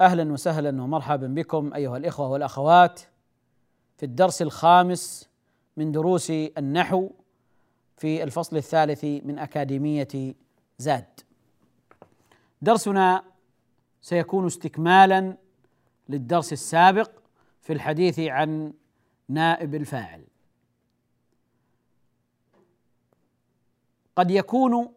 أهلا 0.00 0.32
وسهلا 0.32 0.82
ومرحبا 0.82 1.26
بكم 1.26 1.74
أيها 1.74 1.96
الإخوة 1.96 2.28
والأخوات 2.28 3.00
في 3.98 4.06
الدرس 4.06 4.42
الخامس 4.42 5.30
من 5.76 5.92
دروس 5.92 6.30
النحو 6.30 7.10
في 7.96 8.22
الفصل 8.22 8.56
الثالث 8.56 9.04
من 9.04 9.38
أكاديمية 9.38 10.34
زاد. 10.78 11.20
درسنا 12.62 13.24
سيكون 14.02 14.46
استكمالا 14.46 15.36
للدرس 16.08 16.52
السابق 16.52 17.10
في 17.60 17.72
الحديث 17.72 18.18
عن 18.20 18.72
نائب 19.28 19.74
الفاعل. 19.74 20.24
قد 24.16 24.30
يكون 24.30 24.92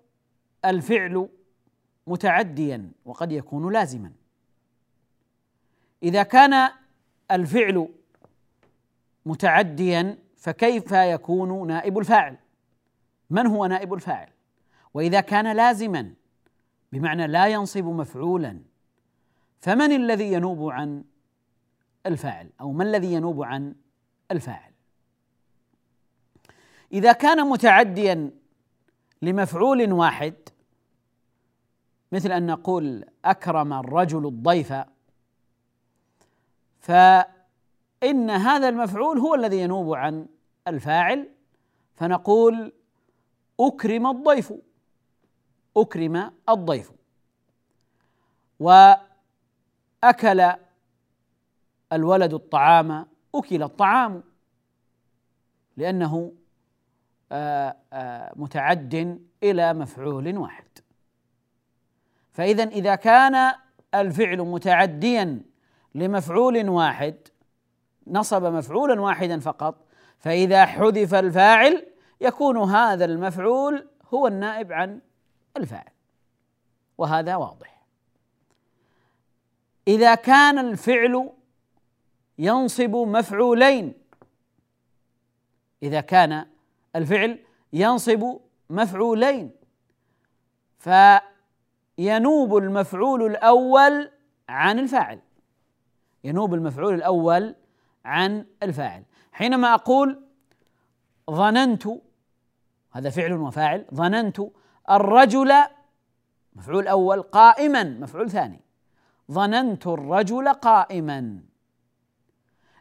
الفعل 0.66 1.30
متعديا 2.08 2.92
وقد 3.06 3.32
يكون 3.32 3.74
لازما. 3.74 4.12
إذا 6.04 6.24
كان 6.24 6.70
الفعل 7.32 7.90
متعديا 9.26 10.18
فكيف 10.38 10.92
يكون 10.92 11.68
نائب 11.68 11.98
الفاعل؟ 11.98 12.38
من 13.30 13.48
هو 13.48 13.66
نائب 13.66 13.94
الفاعل؟ 13.94 14.30
وإذا 14.94 15.22
كان 15.22 15.56
لازما 15.56 16.14
بمعنى 16.92 17.28
لا 17.28 17.48
ينصب 17.48 17.86
مفعولا 17.86 18.60
فمن 19.60 19.92
الذي 19.92 20.34
ينوب 20.34 20.70
عن 20.70 21.04
الفاعل؟ 22.06 22.50
أو 22.62 22.72
ما 22.72 22.84
الذي 22.84 23.14
ينوب 23.14 23.44
عن 23.44 23.76
الفاعل؟ 24.32 24.72
إذا 26.94 27.12
كان 27.12 27.50
متعديا 27.50 28.32
لمفعول 29.22 29.92
واحد 29.92 30.34
مثل 32.12 32.32
أن 32.32 32.46
نقول 32.46 33.06
أكرم 33.26 33.74
الرجل 33.74 34.28
الضيف 34.28 34.74
فإن 36.84 38.30
هذا 38.30 38.70
المفعول 38.70 39.18
هو 39.20 39.36
الذي 39.36 39.60
ينوب 39.60 39.94
عن 39.94 40.28
الفاعل 40.68 41.30
فنقول 41.96 42.74
أكرم 43.60 44.08
الضيف. 44.08 44.54
أكرم 45.78 46.32
الضيف. 46.50 46.92
وأكل 48.60 50.52
الولد 51.94 52.34
الطعام 52.34 53.06
أكل 53.36 53.64
الطعام 53.64 54.24
لأنه 55.78 56.34
آه، 57.32 57.76
آه، 57.94 58.34
متعد 58.36 59.22
إلى 59.44 59.74
مفعول 59.74 60.38
واحد. 60.38 60.68
فإذا 62.32 62.64
إذا 62.64 62.96
كان 62.96 63.54
الفعل 63.96 64.38
متعديا 64.38 65.53
لمفعول 65.96 66.70
واحد 66.70 67.16
نصب 68.08 68.44
مفعولا 68.44 69.02
واحدا 69.02 69.40
فقط 69.40 69.76
فإذا 70.20 70.66
حذف 70.66 71.14
الفاعل 71.14 71.88
يكون 72.22 72.58
هذا 72.58 73.06
المفعول 73.06 73.88
هو 74.14 74.28
النائب 74.28 74.72
عن 74.72 75.02
الفاعل 75.58 75.92
وهذا 76.98 77.36
واضح. 77.36 77.84
إذا 79.88 80.16
كان 80.16 80.60
الفعل 80.60 81.30
ينصب 82.38 82.96
مفعولين 82.96 83.94
إذا 85.84 86.02
كان 86.02 86.46
الفعل 86.96 87.40
ينصب 87.74 88.40
مفعولين 88.70 89.52
فينوب 90.80 92.58
المفعول 92.58 93.26
الأول 93.26 94.12
عن 94.50 94.80
الفاعل. 94.80 95.20
ينوب 96.24 96.54
المفعول 96.54 96.94
الأول 96.94 97.56
عن 98.06 98.46
الفاعل. 98.64 99.04
حينما 99.32 99.74
أقول 99.74 100.22
ظننت 101.32 101.84
هذا 102.92 103.10
فعل 103.10 103.34
وفاعل 103.34 103.86
ظننت 103.94 104.42
الرجل 104.92 105.54
مفعول 106.56 106.88
أول 106.88 107.22
قائما 107.22 107.84
مفعول 107.84 108.32
ثاني. 108.32 108.62
ظننت 109.32 109.88
الرجل 109.88 110.50
قائما. 110.50 111.40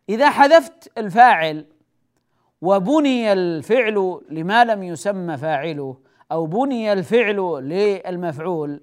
إذا 0.08 0.30
حذفت 0.30 0.98
الفاعل 0.98 1.66
وبني 2.62 3.32
الفعل 3.32 4.20
لما 4.30 4.64
لم 4.64 4.82
يسمى 4.82 5.36
فاعله 5.36 5.96
أو 6.32 6.46
بني 6.46 6.92
الفعل 6.92 7.36
للمفعول 7.62 8.80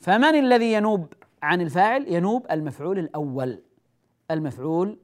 فمن 0.00 0.34
الذي 0.34 0.72
ينوب 0.72 1.12
عن 1.42 1.60
الفاعل 1.60 2.04
ينوب 2.08 2.46
المفعول 2.50 2.98
الأول 2.98 3.62
المفعول 4.30 4.98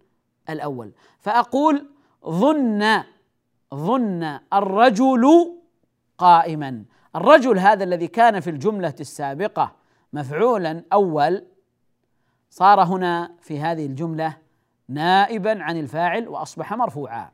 الأول. 0.51 0.93
فأقول 1.19 1.87
ظن 2.29 3.03
ظن 3.75 4.39
الرجل 4.53 5.27
قائما. 6.19 6.85
الرجل 7.17 7.59
هذا 7.59 7.85
الذي 7.85 8.09
كان 8.09 8.41
في 8.41 8.51
الجملة 8.51 8.95
السابقة 9.01 9.73
مفعولا 10.13 10.85
أول 10.93 11.47
صار 12.51 12.83
هنا 12.83 13.35
في 13.41 13.61
هذه 13.61 13.87
الجملة 13.87 14.37
نائبا 14.89 15.63
عن 15.63 15.77
الفاعل 15.77 16.29
وأصبح 16.29 16.75
مرفوعا. 16.75 17.31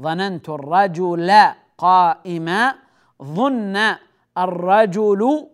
ظننت 0.00 0.48
الرجل 0.48 1.32
قائما 1.78 2.74
ظن 3.22 3.96
الرجل 4.38 5.48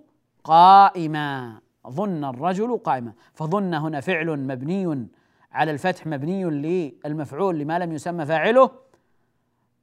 قائما. 0.44 1.60
ظن 1.88 2.24
الرجل 2.24 2.78
قائما. 2.78 3.12
فظن 3.34 3.74
هنا 3.74 4.00
فعل 4.00 4.36
مبني 4.36 5.08
على 5.52 5.70
الفتح 5.70 6.06
مبني 6.06 6.44
للمفعول 6.44 7.58
لما 7.58 7.78
لم 7.78 7.92
يسمى 7.92 8.26
فاعله 8.26 8.70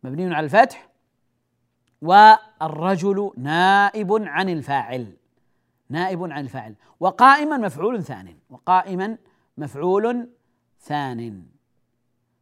مبني 0.04 0.36
على 0.36 0.44
الفتح. 0.46 0.90
والرجل 2.02 3.32
نائب 3.38 4.14
عن 4.14 4.50
الفاعل 4.50 5.18
نائب 5.90 6.24
عن 6.24 6.40
الفاعل 6.44 6.76
وقائما 7.00 7.58
مفعول 7.58 8.04
ثان 8.04 8.36
وقائما 8.50 9.18
مفعول 9.58 10.30
ثان. 10.80 11.44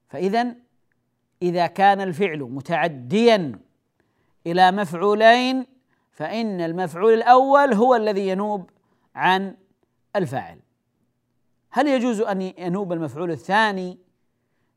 فإذا 0.08 0.56
إذا 1.42 1.68
كان 1.68 2.02
الفعل 2.02 2.40
متعديا 2.40 3.60
إلى 4.48 4.72
مفعولين 4.72 5.66
فإن 6.12 6.62
المفعول 6.62 7.14
الأول 7.14 7.74
هو 7.74 7.96
الذي 7.96 8.28
ينوب 8.28 8.70
عن 9.16 9.56
الفاعل. 10.16 10.60
هل 11.72 11.88
يجوز 11.88 12.22
أن 12.22 12.42
ينوب 12.42 12.94
المفعول 12.94 13.32
الثاني؟ 13.32 13.98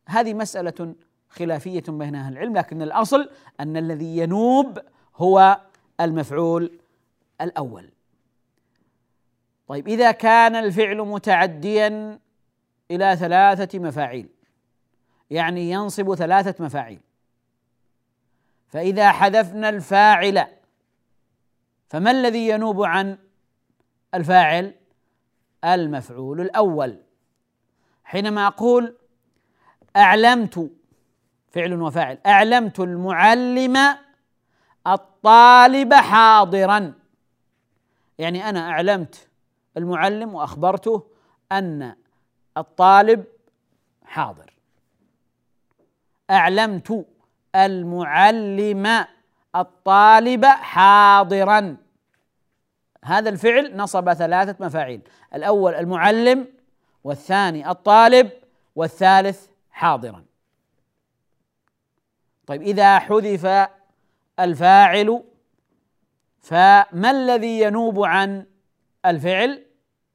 هذه 0.07 0.35
مسألة 0.35 0.95
خلافية 1.29 1.85
بين 1.89 2.15
أهل 2.15 2.33
العلم 2.33 2.57
لكن 2.57 2.83
الأصل 2.83 3.31
أن 3.61 3.77
الذي 3.77 4.17
ينوب 4.19 4.79
هو 5.17 5.61
المفعول 6.01 6.79
الأول. 7.41 7.91
طيب 9.69 9.89
إذا 9.89 10.11
كان 10.11 10.57
الفعل 10.57 10.97
متعديا 10.97 12.19
إلى 12.91 13.17
ثلاثة 13.17 13.79
مفاعيل 13.79 14.29
يعني 15.31 15.71
ينصب 15.71 16.15
ثلاثة 16.15 16.65
مفاعيل 16.65 17.01
فإذا 18.69 19.13
حذفنا 19.13 19.69
الفاعل 19.69 20.47
فما 21.89 22.11
الذي 22.11 22.49
ينوب 22.49 22.83
عن 22.83 23.19
الفاعل 24.15 24.75
المفعول 25.65 26.41
الأول. 26.41 27.03
حينما 28.05 28.47
أقول 28.47 28.97
أعلمت 29.97 30.71
فعل 31.49 31.83
وفاعل 31.83 32.19
أعلمت 32.27 32.81
المعلم 32.81 33.77
الطالب 34.87 35.95
حاضرا. 35.95 36.93
يعني 38.19 38.49
أنا 38.49 38.71
أعلمت 38.71 39.29
المعلم 39.77 40.35
وأخبرته 40.35 41.11
أن 41.53 41.97
الطالب 42.57 43.25
حاضر. 44.05 44.53
أعلمت 46.31 47.07
المعلم 47.55 49.05
الطالب 49.57 50.45
حاضرا. 50.45 51.77
هذا 53.07 53.29
الفعل 53.29 53.77
نصب 53.77 54.13
ثلاثة 54.13 54.65
مفاعيل 54.65 55.01
الأول 55.35 55.75
المعلم 55.75 56.49
والثاني 57.05 57.71
الطالب 57.71 58.31
والثالث 58.77 59.47
حاضرا. 59.71 60.25
طيب 62.47 62.63
إذا 62.63 62.99
حذف 62.99 63.69
الفاعل 64.41 65.25
فما 66.41 67.11
الذي 67.11 67.61
ينوب 67.61 68.05
عن 68.05 68.47
الفعل؟ 69.07 69.67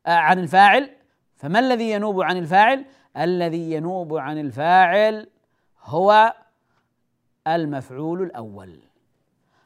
آه 0.06 0.10
عن 0.10 0.40
الفاعل؟ 0.40 0.90
فما 1.38 1.60
الذي 1.60 1.92
ينوب 1.92 2.22
عن 2.22 2.38
الفاعل؟ 2.38 2.86
الذي 3.18 3.72
ينوب 3.72 4.18
عن 4.18 4.38
الفاعل 4.38 5.30
هو 5.84 6.34
المفعول 7.48 8.22
الأول. 8.22 8.80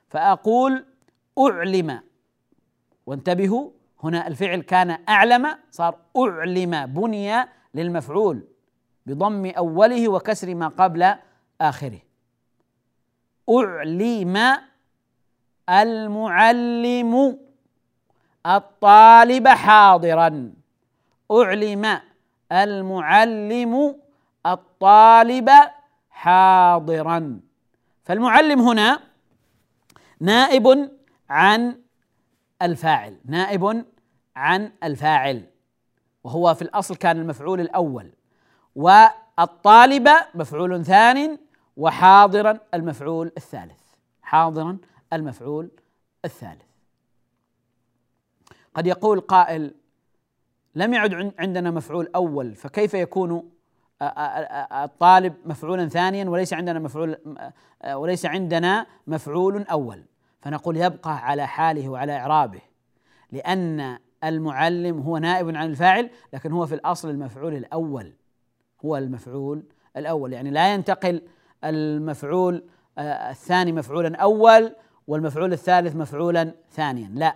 فأقول 0.10 0.86
أعلم. 1.40 2.02
وانتبهوا 3.06 3.70
هنا 4.04 4.28
الفعل 4.28 4.62
كان 4.62 4.98
أعلم 5.10 5.58
صار 5.72 5.98
أعلم 6.16 6.86
بني 6.86 7.46
للمفعول 7.74 8.48
بضم 9.06 9.46
أوله 9.46 10.10
وكسر 10.10 10.56
ما 10.56 10.68
قبل 10.68 11.16
آخره. 11.62 12.00
أعلم 13.48 14.38
المعلم 15.70 17.40
الطالب 18.46 19.48
حاضرا. 19.48 20.54
أعلم 21.32 22.02
المعلم 22.52 23.96
الطالب 24.46 25.50
حاضرا. 26.10 27.40
فالمعلم 28.04 28.62
هنا 28.62 29.00
نائب 30.20 30.92
عن 31.30 31.85
الفاعل 32.62 33.18
نائب 33.26 33.86
عن 34.36 34.72
الفاعل. 34.84 35.44
وهو 36.24 36.54
في 36.54 36.62
الأصل 36.62 36.96
كان 36.96 37.18
المفعول 37.18 37.60
الأول. 37.60 38.12
والطالب 38.76 40.10
مفعول 40.36 40.86
ثان 40.86 41.38
وحاضرا 41.78 42.60
المفعول 42.74 43.32
الثالث. 43.38 43.82
حاضرا 44.22 44.78
المفعول 45.14 45.70
الثالث. 46.26 46.62
قد 48.74 48.88
يقول 48.88 49.20
قائل 49.20 49.74
لم 50.76 50.94
يعد 50.94 51.34
عندنا 51.40 51.72
مفعول 51.72 52.10
أول 52.16 52.56
فكيف 52.56 52.94
يكون 52.94 53.50
الطالب 54.02 55.34
مفعولا 55.46 55.90
ثانيا 55.90 56.30
وليس 56.30 56.54
عندنا 56.54 56.80
مفعول 56.80 57.18
وليس 57.88 58.26
عندنا 58.26 58.86
مفعول 59.08 59.64
أول؟ 59.64 60.04
فنقول 60.46 60.78
يبقى 60.78 61.18
على 61.18 61.48
حاله 61.48 61.90
وعلى 61.90 62.18
إعرابه 62.18 62.62
لأن 63.32 63.98
المعلم 64.24 65.00
هو 65.00 65.18
نائب 65.18 65.56
عن 65.56 65.70
الفاعل 65.70 66.10
لكن 66.34 66.52
هو 66.52 66.66
في 66.66 66.76
الأصل 66.76 67.10
المفعول 67.10 67.54
الأول 67.56 68.14
هو 68.86 68.98
المفعول 68.98 69.64
الأول. 69.98 70.34
يعني 70.34 70.50
لا 70.50 70.74
ينتقل 70.74 71.22
المفعول 71.64 72.64
الثاني 73.00 73.72
مفعولا 73.72 74.18
أول 74.18 74.76
والمفعول 75.08 75.54
الثالث 75.54 75.96
مفعولا 75.96 76.52
ثانيا 76.72 77.12
لا. 77.14 77.36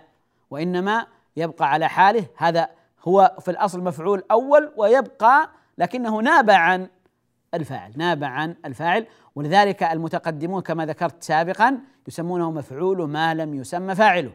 وإنما 0.50 1.06
يبقى 1.36 1.70
على 1.70 1.88
حاله 1.88 2.26
هذا 2.36 2.68
هو 3.02 3.36
في 3.40 3.50
الأصل 3.50 3.80
مفعول 3.80 4.22
أول 4.30 4.72
ويبقى 4.76 5.50
لكنه 5.78 6.20
ناب 6.20 6.50
عن 6.50 6.88
الفاعل 7.54 7.92
ناب 7.96 8.24
عن 8.24 8.56
الفاعل. 8.64 9.06
ولذلك 9.34 9.82
المتقدمون 9.82 10.62
كما 10.62 10.86
ذكرت 10.86 11.22
سابقا 11.22 11.78
يسمونه 12.08 12.50
مفعول 12.50 13.08
ما 13.08 13.34
لم 13.34 13.54
يسمى 13.54 13.94
فاعله. 13.94 14.32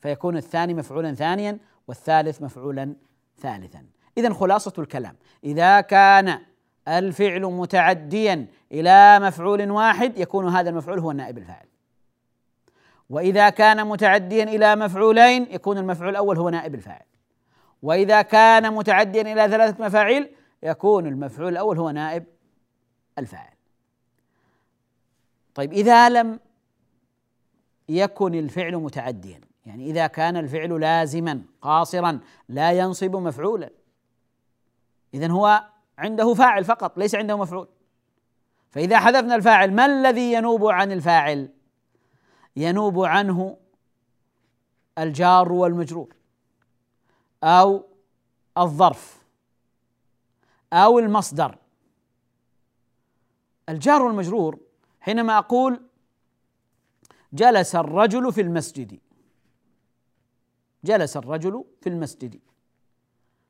فيكون 0.00 0.36
الثاني 0.36 0.74
مفعولا 0.74 1.14
ثانيا 1.14 1.58
والثالث 1.88 2.42
مفعولا 2.42 2.94
ثالثا. 3.38 3.84
اذا 4.18 4.32
خلاصة 4.32 4.72
الكلام. 4.78 5.16
إذا 5.44 5.80
كان 5.80 6.38
الفعل 6.88 7.40
متعديا 7.40 8.46
إلى 8.72 9.18
مفعول 9.20 9.70
واحد 9.70 10.18
يكون 10.18 10.48
هذا 10.48 10.70
المفعول 10.70 10.98
هو 10.98 11.10
النائب 11.10 11.38
الفاعل. 11.38 11.66
وإذا 13.10 13.50
كان 13.50 13.86
متعديا 13.86 14.44
إلى 14.44 14.76
مفعولين 14.76 15.46
يكون 15.50 15.78
المفعول 15.78 16.10
الأول 16.10 16.38
هو 16.38 16.48
نائب 16.48 16.74
الفاعل. 16.74 17.04
وإذا 17.82 18.22
كان 18.22 18.74
متعديا 18.74 19.22
إلى 19.22 19.48
ثلاثة 19.48 19.84
مفاعيل 19.84 20.30
يكون 20.62 21.06
المفعول 21.06 21.52
الأول 21.52 21.78
هو 21.78 21.90
نائب 21.90 22.24
الفاعل. 23.18 23.53
طيب 25.54 25.72
إذا 25.72 26.08
لم 26.08 26.40
يكن 27.88 28.34
الفعل 28.34 28.76
متعديا 28.76 29.40
يعني 29.66 29.90
إذا 29.90 30.06
كان 30.06 30.36
الفعل 30.36 30.80
لازما 30.80 31.42
قاصرا 31.62 32.20
لا 32.48 32.72
ينصب 32.72 33.16
مفعولا 33.16 33.70
اذا 35.14 35.30
هو 35.30 35.64
عنده 35.98 36.34
فاعل 36.34 36.64
فقط 36.64 36.98
ليس 36.98 37.14
عنده 37.14 37.36
مفعول. 37.36 37.68
فإذا 38.70 39.00
حذفنا 39.00 39.34
الفاعل 39.34 39.72
ما 39.72 39.86
الذي 39.86 40.32
ينوب 40.32 40.66
عن 40.66 40.92
الفاعل؟ 40.92 41.48
ينوب 42.56 43.04
عنه 43.04 43.56
الجار 44.98 45.52
والمجرور 45.52 46.14
أو 47.44 47.86
الظرف 48.58 49.22
أو 50.72 50.98
المصدر. 50.98 51.58
الجار 53.68 54.02
والمجرور 54.02 54.63
حينما 55.04 55.38
أقول 55.38 55.80
جلس 57.32 57.76
الرجل 57.76 58.32
في 58.32 58.40
المسجد. 58.40 59.00
جلس 60.84 61.16
الرجل 61.16 61.64
في 61.80 61.88
المسجد. 61.88 62.40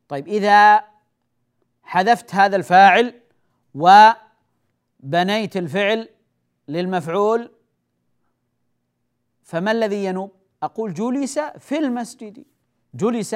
طيب 0.08 0.28
إذا 0.28 0.84
حذفت 1.82 2.34
هذا 2.34 2.56
الفاعل 2.56 3.20
وبنيت 3.74 5.56
الفعل 5.56 6.08
للمفعول 6.68 7.50
فما 9.42 9.72
الذي 9.72 10.04
ينوب؟ 10.04 10.32
أقول 10.62 10.94
جلس 10.94 11.38
في 11.38 11.78
المسجد. 11.78 12.44
جلس 12.94 13.34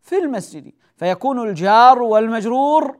في 0.00 0.18
المسجد. 0.18 0.72
فيكون 0.96 1.48
الجار 1.48 2.02
والمجرور 2.02 2.98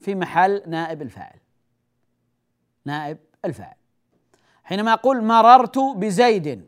في 0.00 0.14
محل 0.14 0.62
نائب 0.66 1.02
الفاعل. 1.02 1.40
نائب 2.84 3.18
الفاعل. 3.44 3.74
حينما 4.64 4.92
أقول 4.92 5.24
مررت 5.24 5.78
بزيد 5.78 6.64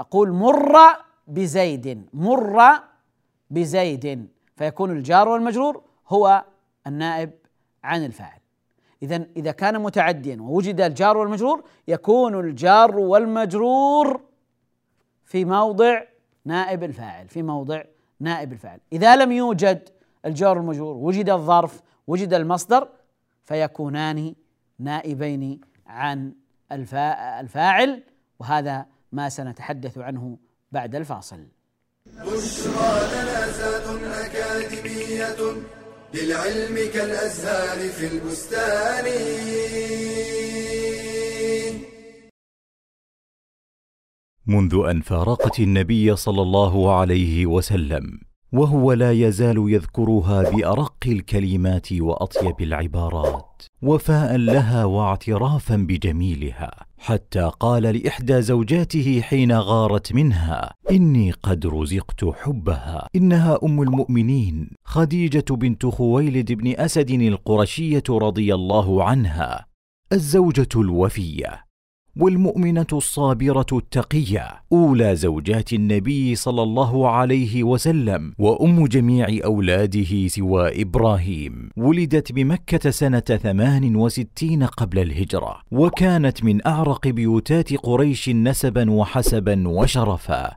أقول 0.00 0.32
مر 0.32 0.76
بزيد 1.26 2.06
مر 2.14 2.80
بزيد 3.50 4.28
فيكون 4.56 4.90
الجار 4.90 5.28
والمجرور 5.28 5.82
هو 6.08 6.44
النائب 6.86 7.30
عن 7.84 8.04
الفاعل. 8.04 8.40
اذا 9.02 9.26
إذا 9.36 9.52
كان 9.52 9.82
متعديا 9.82 10.36
ووجد 10.40 10.80
الجار 10.80 11.16
والمجرور 11.16 11.64
يكون 11.88 12.40
الجار 12.40 12.98
والمجرور 12.98 14.20
في 15.24 15.44
موضع 15.44 16.02
نائب 16.44 16.84
الفاعل 16.84 17.28
في 17.28 17.42
موضع 17.42 17.82
نائب 18.20 18.52
الفاعل. 18.52 18.80
إذا 18.92 19.16
لم 19.16 19.32
يوجد 19.32 19.88
الجار 20.26 20.58
والمجرور 20.58 20.96
وجد 20.96 21.30
الظرف 21.30 21.82
وجد 22.06 22.34
المصدر 22.34 22.88
فيكونان 23.44 24.34
نائبين 24.78 25.60
عن 25.86 26.34
الفاعل 26.72 28.02
وهذا 28.38 28.86
ما 29.12 29.28
سنتحدث 29.28 29.98
عنه 29.98 30.38
بعد 30.72 30.94
الفاصل. 30.94 31.46
بشرى 32.06 32.92
لنا 33.12 33.46
زاد 33.52 34.02
أكاديمية 34.04 35.40
للعلم 36.14 36.92
كالأزهار 36.94 37.88
في 37.88 38.06
البستان. 38.06 39.06
منذ 44.46 44.74
أن 44.90 45.00
فارقت 45.00 45.60
النبي 45.60 46.16
صلى 46.16 46.42
الله 46.42 46.98
عليه 46.98 47.46
وسلم 47.46 48.20
وهو 48.56 48.92
لا 48.92 49.12
يزال 49.12 49.72
يذكرها 49.72 50.50
بأرق 50.50 51.04
الكلمات 51.06 51.92
وأطيب 51.92 52.60
العبارات 52.60 53.62
وفاء 53.82 54.36
لها 54.36 54.84
واعترافا 54.84 55.76
بجميلها. 55.76 56.70
حتى 56.98 57.50
قال 57.60 57.82
لإحدى 57.82 58.42
زوجاته 58.42 59.20
حين 59.20 59.52
غارت 59.52 60.12
منها 60.12 60.72
إني 60.90 61.30
قد 61.30 61.66
رزقت 61.66 62.24
حبها. 62.24 63.08
إنها 63.16 63.58
أم 63.62 63.82
المؤمنين. 63.82 64.70
خديجة 64.84 65.44
بنت 65.50 65.86
خويلد 65.86 66.52
بن 66.52 66.74
أسد 66.76 67.10
القرشية 67.10 68.04
رضي 68.10 68.54
الله 68.54 69.04
عنها. 69.04 69.66
الزوجة 70.12 70.68
الوفية. 70.76 71.65
والمؤمنة 72.16 72.86
الصابرة 72.92 73.66
التقية 73.72 74.62
أولى 74.72 75.16
زوجات 75.16 75.72
النبي 75.72 76.34
صلى 76.34 76.62
الله 76.62 77.10
عليه 77.10 77.64
وسلم 77.64 78.32
وأم 78.38 78.86
جميع 78.86 79.26
أولاده 79.44 80.28
سوى 80.28 80.82
إبراهيم. 80.82 81.70
ولدت 81.76 82.32
بمكة 82.32 82.90
سنة 82.90 83.20
ثمان 83.20 83.96
وستين 83.96 84.62
قبل 84.64 84.98
الهجرة 84.98 85.60
وكانت 85.70 86.44
من 86.44 86.66
أعرق 86.66 87.08
بيوتات 87.08 87.74
قريش 87.74 88.28
نسبا 88.28 88.90
وحسبا 88.90 89.68
وشرفا. 89.68 90.50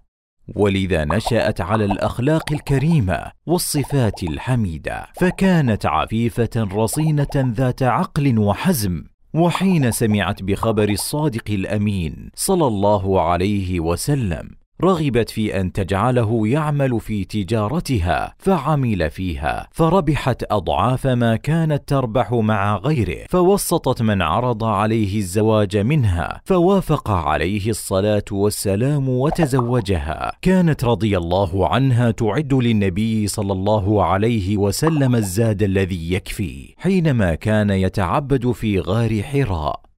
ولذا 0.56 1.06
نشأت 1.06 1.62
على 1.62 1.86
الأخلاق 1.86 2.52
الكريمة 2.52 3.32
والصفات 3.46 4.24
الحميدة 4.24 5.06
فكانت 5.16 5.86
عفيفة 5.86 6.50
رصينة 6.58 7.36
ذات 7.36 7.84
عقل 7.84 8.40
وحزم. 8.40 9.04
وحين 9.34 9.92
سمعت 9.92 10.44
بخبر 10.44 10.90
الصادق 10.90 11.50
الأمين 11.50 12.32
صلى 12.36 12.68
الله 12.68 13.22
عليه 13.22 13.80
وسلم. 13.80 14.50
رغبت 14.84 15.30
في 15.30 15.60
أن 15.62 15.72
تجعله 15.72 16.48
يعمل 16.48 17.00
في 17.00 17.26
تجارتها 17.26 18.36
فعمل 18.38 19.10
فيها 19.10 19.68
فربحت 19.72 20.44
أضعاف 20.52 21.08
ما 21.08 21.36
كانت 21.36 21.84
تربح 21.88 22.34
مع 22.34 22.78
غيره 22.78 23.26
فوسطت 23.30 24.02
من 24.02 24.22
عرض 24.22 24.64
عليه 24.64 25.18
الزواج 25.18 25.78
منها 25.78 26.42
فوافق 26.46 27.12
عليه 27.12 27.70
الصلاة 27.70 28.24
والسلام 28.32 29.10
وتزوجها. 29.10 30.32
كانت 30.42 30.84
رضي 30.84 31.18
الله 31.18 31.68
عنها 31.68 32.12
تعد 32.12 32.54
للنبي 32.54 33.28
صلى 33.28 33.54
الله 33.54 34.04
عليه 34.04 34.58
وسلم 34.58 35.16
الزاد 35.16 35.64
الذي 35.64 36.14
يكفي 36.14 36.74
حينما 36.78 37.36
كان 37.36 37.70
يتعبد 37.70 38.52
في 38.52 38.80
غار 38.80 39.22
حراء. 39.22 39.89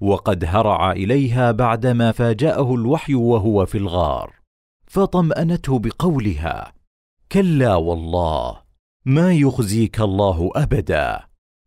وقد 0.00 0.44
هرع 0.44 0.92
إليها 0.92 1.52
بعدما 1.52 2.12
فاجأه 2.12 2.74
الوحي 2.74 3.14
وهو 3.14 3.66
في 3.66 3.78
الغار 3.78 4.34
فطمأنته 4.86 5.78
بقولها 5.78 6.72
كلا 7.32 7.74
والله 7.74 8.60
ما 9.04 9.32
يخزيك 9.32 10.00
الله 10.00 10.50
أبدا. 10.56 11.20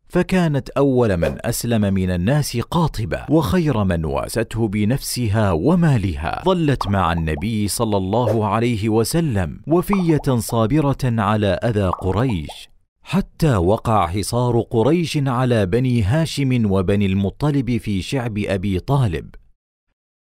فكانت 0.08 0.70
أول 0.70 1.18
من 1.18 1.46
أسلم 1.46 1.82
من 1.82 2.12
الناس 2.12 2.58
قاطبة 2.58 3.26
وخير 3.30 3.84
من 3.84 4.06
واسته 4.06 4.68
بنفسها 4.68 5.52
ومالها. 5.52 6.42
ظلت 6.46 6.88
مع 6.88 7.14
النبي 7.14 7.68
صلى 7.68 7.98
الله 7.98 8.48
عليه 8.48 8.90
وسلم 8.90 9.62
وفية 9.68 10.38
صابرة 10.38 10.98
على 11.04 11.48
أذى 11.48 11.88
قريش. 12.02 12.73
حتى 13.04 13.56
وقع 13.56 14.08
حصار 14.08 14.62
قريش 14.62 15.18
على 15.18 15.66
بني 15.66 16.04
هاشم 16.04 16.72
وبني 16.72 17.06
المطلب 17.06 17.78
في 17.78 18.02
شعب 18.02 18.38
أبي 18.38 18.80
طالب 18.80 19.36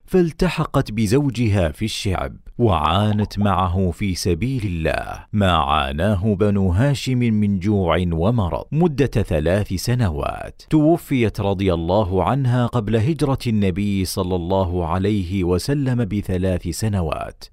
فالتحقت 0.06 0.92
بزوجها 0.92 1.72
في 1.72 1.86
الشعب 1.86 2.38
وعانت 2.58 3.40
معه 3.40 3.92
في 3.92 4.16
سبيل 4.16 4.66
الله. 4.66 5.26
ما 5.34 5.52
عاناه 5.52 6.36
بنو 6.36 6.70
هاشم 6.70 7.18
من 7.18 7.60
جوع 7.60 7.98
ومرض 8.12 8.66
مدة 8.72 9.06
ثلاث 9.06 9.74
سنوات. 9.74 10.62
توفيت 10.70 11.42
رضي 11.42 11.74
الله 11.74 12.24
عنها 12.24 12.66
قبل 12.66 12.96
هجرة 12.96 13.40
النبي 13.48 14.06
صلى 14.06 14.36
الله 14.36 14.88
عليه 14.88 15.44
وسلم 15.44 16.06
بثلاث 16.06 16.68
سنوات 16.68 17.44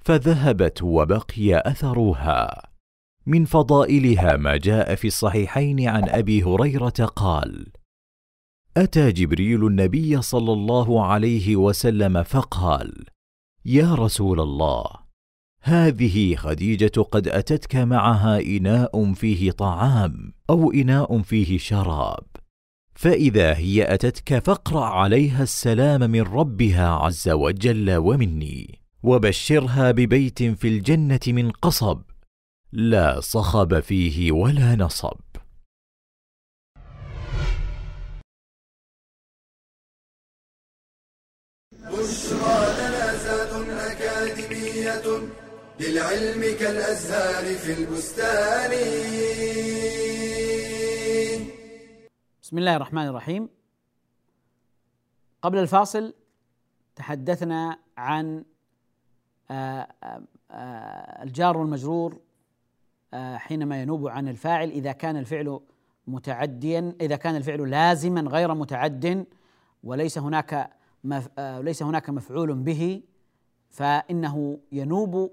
فذهبت 0.00 0.82
وبقي 0.82 1.62
أثرها. 1.66 2.73
من 3.26 3.44
فضائلها 3.44 4.36
ما 4.36 4.56
جاء 4.56 4.94
في 4.94 5.06
الصحيحين 5.06 5.88
عن 5.88 6.08
أبي 6.08 6.42
هريرة 6.42 7.04
قال 7.16 7.66
أتى 8.76 9.12
جبريل 9.12 9.66
النبي 9.66 10.22
صلى 10.22 10.52
الله 10.52 11.06
عليه 11.06 11.56
وسلم 11.56 12.22
فقال 12.22 13.04
يا 13.64 13.94
رسول 13.94 14.40
الله 14.40 14.84
هذه 15.62 16.36
خديجة 16.36 17.00
قد 17.00 17.28
أتتك 17.28 17.76
معها 17.76 18.40
إناء 18.40 19.12
فيه 19.12 19.50
طعام 19.50 20.32
أو 20.50 20.72
إناء 20.72 21.22
فيه 21.22 21.58
شراب 21.58 22.24
فإذا 22.94 23.54
هي 23.56 23.94
أتتك 23.94 24.38
فاقرأ 24.38 24.84
عليها 24.84 25.42
السلام 25.42 26.10
من 26.10 26.22
ربها 26.22 26.88
عز 26.88 27.28
وجل 27.28 27.96
ومني 27.96 28.80
وبشرها 29.02 29.90
ببيت 29.90 30.42
في 30.42 30.68
الجنة 30.68 31.20
من 31.28 31.50
قصب 31.50 32.02
لا 32.76 33.20
صخب 33.20 33.80
فيه 33.80 34.32
ولا 34.32 34.76
نصب. 34.76 35.20
بشرى 41.72 42.58
لنا 42.78 43.92
أكاديمية 43.92 45.28
للعلم 45.80 46.58
كالأزهار 46.58 47.54
في 47.54 47.72
البستان. 47.72 48.70
بسم 52.42 52.58
الله 52.58 52.76
الرحمن 52.76 53.08
الرحيم. 53.08 53.48
قبل 55.42 55.58
الفاصل 55.58 56.14
تحدثنا 56.96 57.78
عن 57.96 58.44
آه، 59.50 59.88
آه، 60.02 60.22
آه، 60.50 61.22
الجار 61.22 61.56
والمجرور 61.56 62.23
حينما 63.14 63.82
ينوب 63.82 64.08
عن 64.08 64.28
الفاعل 64.28 64.70
إذا 64.70 64.92
كان 64.92 65.16
الفعل 65.16 65.60
متعديا 66.06 66.96
إذا 67.00 67.16
كان 67.16 67.36
الفعل 67.36 67.70
لازما 67.70 68.20
غير 68.20 68.54
متعد 68.54 69.26
وليس 69.82 70.18
هناك 70.18 70.70
ليس 71.38 71.82
هناك 71.82 72.10
مفعول 72.10 72.54
به 72.54 73.02
فإنه 73.70 74.58
ينوب 74.72 75.30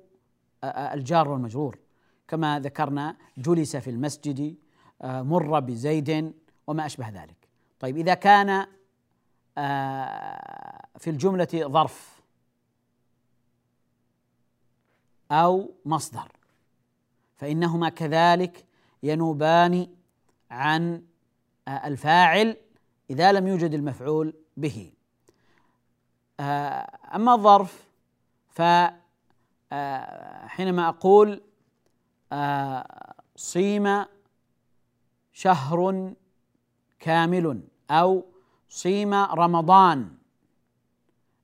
الجار 0.64 1.30
والمجرور. 1.30 1.80
كما 2.28 2.60
ذكرنا 2.60 3.16
جلس 3.38 3.76
في 3.76 3.90
المسجد 3.90 4.56
مر 5.04 5.60
بزيد 5.60 6.34
وما 6.68 6.86
أشبه 6.86 7.10
ذلك. 7.10 7.48
طيب 7.80 7.98
إذا 7.98 8.14
كان 8.14 8.66
في 10.98 11.10
الجملة 11.10 11.48
ظرف 11.54 12.22
أو 15.32 15.72
مصدر 15.86 16.32
فإنهما 17.42 17.90
كذلك 17.90 18.66
ينوبان 19.04 19.88
عن 20.52 21.04
الفاعل 21.68 22.58
إذا 23.10 23.32
لم 23.32 23.48
يوجد 23.48 23.74
المفعول 23.74 24.34
به. 24.58 24.94
أما 27.16 27.34
الظرف 27.34 27.90
فحينما 29.70 30.90
أقول 30.90 31.42
صيم 33.36 34.06
شهر 35.34 36.14
كامل 37.00 37.64
أو 37.92 38.26
صيم 38.70 39.14
رمضان 39.14 40.18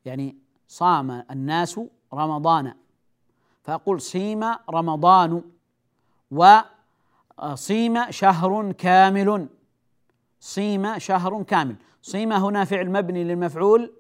يعني 0.06 0.38
صام 0.68 1.12
الناس 1.32 1.80
رمضان 2.14 2.74
فأقول 3.64 4.02
صيم 4.02 4.44
رمضان. 4.70 5.42
وصيم 6.32 8.12
شهر 8.12 8.72
كامل. 8.72 9.48
صيم 10.40 11.00
شهر 11.00 11.44
كامل. 11.44 11.76
صيم 12.02 12.34
هنا 12.34 12.66
فعل 12.66 12.92
مبني 12.92 13.24
للمفعول. 13.24 13.94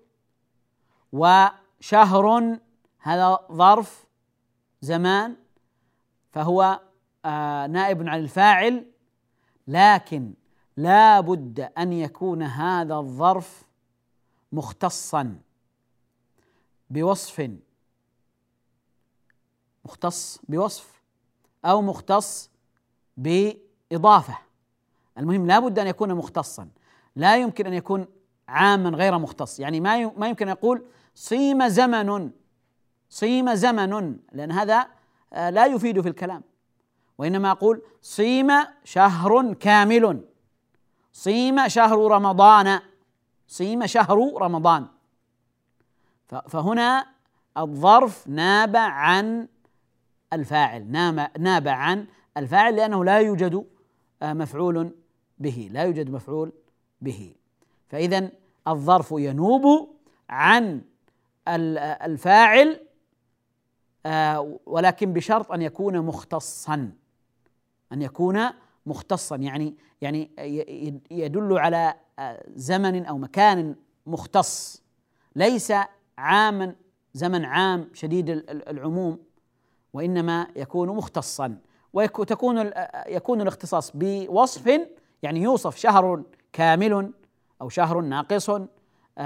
وشهر 1.12 2.58
هذا 3.00 3.40
ظرف 3.52 4.06
زمان 4.82 5.36
فهو 6.32 6.80
آه 7.26 7.68
نائب 7.68 8.08
عن 8.08 8.20
الفاعل. 8.20 8.86
لكن 9.68 10.34
لا 10.78 11.20
بد 11.20 11.60
أن 11.78 11.94
يكون 11.94 12.44
هذا 12.44 12.96
الظرف 12.96 13.64
مختصا 14.52 15.40
بوصف 16.90 17.52
مختص 19.86 20.40
بوصف. 20.50 20.97
أو 21.68 21.82
مختص 21.82 22.50
بإضافة. 23.18 24.38
المهم 25.18 25.48
لا 25.48 25.60
بد 25.60 25.80
أن 25.80 25.88
يكون 25.88 26.14
مختصا. 26.14 26.70
لا 27.16 27.38
يمكن 27.38 27.66
أن 27.66 27.74
يكون 27.74 28.06
عاما 28.48 28.90
غير 28.90 29.18
مختص. 29.18 29.60
يعني 29.60 29.80
ما 29.80 30.12
ما 30.18 30.28
يمكن 30.28 30.48
يقول 30.48 30.86
صيم 31.16 31.68
زمن 31.68 32.32
صيم 33.10 33.54
زمن 33.54 34.18
لأن 34.32 34.52
هذا 34.52 34.88
آه، 35.34 35.50
لا 35.50 35.66
يفيد 35.66 36.02
في 36.02 36.10
الكلام. 36.10 36.44
وإنما 37.18 37.52
أقول 37.52 37.82
صيم 38.02 38.52
شهر 38.84 39.54
كامل. 39.54 40.26
صيم 41.14 41.68
شهر 41.68 42.12
رمضان. 42.12 42.80
صيم 43.48 43.86
شهر 43.86 44.34
رمضان. 44.42 44.88
فهنا 46.48 47.06
الظرف 47.58 48.28
ناب 48.28 48.76
عن 48.76 49.48
الفاعل 50.34 50.92
ناب 51.40 51.68
عن 51.68 52.08
الفاعل 52.38 52.76
لأنه 52.76 53.06
لا 53.06 53.20
يوجد 53.20 53.66
آه، 54.22 54.34
مفعول 54.34 54.92
به 55.40 55.70
لا 55.72 55.84
يوجد 55.84 56.10
مفعول 56.10 56.52
به. 57.02 57.36
فإذا 57.88 58.30
الظرف 58.68 59.12
ينوب 59.12 59.90
عن 60.30 60.82
الفاعل 61.48 62.80
آه، 64.06 64.60
ولكن 64.66 65.14
بشرط 65.14 65.52
أن 65.52 65.62
يكون 65.62 66.00
مختصا 66.00 66.92
أن 67.94 68.02
يكون 68.02 68.40
مختصا. 68.86 69.36
يعني 69.36 69.76
يعني 70.02 70.32
يدل 71.12 71.58
على 71.58 71.94
آه، 72.20 72.44
زمن 72.56 73.06
أو 73.06 73.18
مكان 73.18 73.76
مختص 74.06 74.84
ليس 75.36 75.74
عاما 76.18 76.76
زمن 77.14 77.46
عام 77.46 77.90
شديد 77.94 78.30
العموم. 78.50 79.20
وإنما 79.98 80.48
يكون 80.56 80.90
مختصا. 80.90 81.58
وتكون 81.94 82.72
يكون 83.08 83.42
الاختصاص 83.42 83.92
بوصف 83.94 84.80
يعني 85.24 85.42
يوصف 85.42 85.76
شهر 85.76 86.24
كامل 86.54 87.12
أو 87.62 87.70
شهر 87.70 88.02
ناقص 88.02 88.50
آه، 88.50 89.22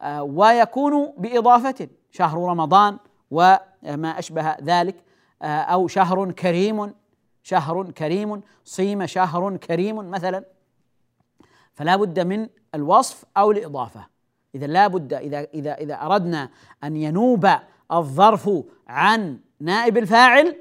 آه، 0.00 0.22
ويكون 0.22 1.12
بإضافة 1.18 1.88
شهر 2.10 2.38
رمضان 2.38 2.98
وما 3.30 4.18
أشبه 4.18 4.56
ذلك 4.62 4.96
آه، 5.42 5.46
أو 5.46 5.88
شهر 5.88 6.32
كريم 6.32 6.94
شهر 7.42 7.90
كريم 7.90 8.40
صيم 8.64 9.06
شهر 9.06 9.56
كريم 9.56 10.10
مثلا. 10.10 10.44
فلا 11.74 11.96
بد 11.96 12.20
من 12.20 12.48
الوصف 12.74 13.24
أو 13.36 13.50
الإضافة. 13.50 14.06
إذا 14.54 14.66
لا 14.66 14.86
بد 14.86 15.12
إذا 15.12 15.40
إذا 15.40 15.74
إذا 15.74 15.94
أردنا 15.94 16.48
أن 16.84 16.96
ينوب 16.96 17.48
الظرف 17.92 18.50
عن 18.88 19.38
نائب 19.60 19.98
الفاعل 19.98 20.56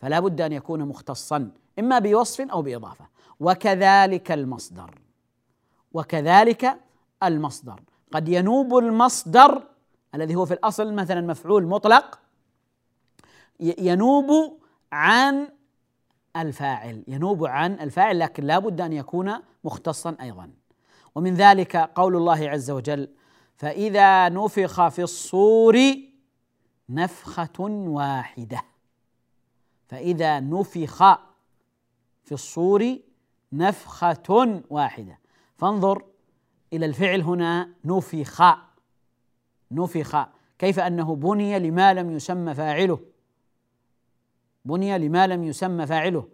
فلا 0.00 0.20
بد 0.20 0.40
أن 0.40 0.52
يكون 0.52 0.80
مختصا 0.80 1.50
إما 1.78 1.98
بوصف 1.98 2.40
أو 2.40 2.62
بإضافة. 2.62 3.06
وكذلك 3.40 4.32
المصدر. 4.32 4.90
وكذلك 5.92 6.76
المصدر. 7.22 7.80
قد 8.12 8.28
ينوب 8.28 8.78
المصدر 8.78 9.62
الذي 10.14 10.34
هو 10.34 10.44
في 10.44 10.54
الأصل 10.54 10.92
مثلا 10.94 11.20
مفعول 11.20 11.66
مطلق 11.66 12.18
ينوب 13.60 14.58
عن 14.92 15.48
الفاعل 16.36 17.04
ينوب 17.08 17.46
عن 17.46 17.72
الفاعل 17.72 18.18
لكن 18.18 18.44
لا 18.44 18.58
بد 18.58 18.80
أن 18.80 18.92
يكون 18.92 19.32
مختصا 19.64 20.16
أيضا. 20.20 20.50
ومن 21.14 21.34
ذلك 21.34 21.76
قول 21.76 22.16
الله 22.16 22.48
عز 22.48 22.70
وجل 22.70 23.08
فإذا 23.56 24.28
نفخ 24.28 24.88
في 24.88 25.02
الصور 25.02 25.76
نفخة 26.88 27.60
واحدة. 27.60 28.62
فإذا 29.88 30.40
نفخ 30.40 30.98
في 32.24 32.32
الصور 32.32 32.96
نفخة 33.52 34.62
واحدة. 34.70 35.18
فانظر 35.56 36.04
إلى 36.72 36.86
الفعل 36.86 37.20
هنا 37.20 37.70
نفخ. 37.84 38.42
نفخ. 39.70 40.16
كيف 40.58 40.78
أنه 40.78 41.16
بني 41.16 41.58
لما 41.58 41.94
لم 41.94 42.10
يسمى 42.10 42.54
فاعله؟ 42.54 43.00
بني 44.64 44.98
لما 44.98 45.26
لم 45.26 45.44
يسمى 45.44 45.86
فاعله. 45.86 46.28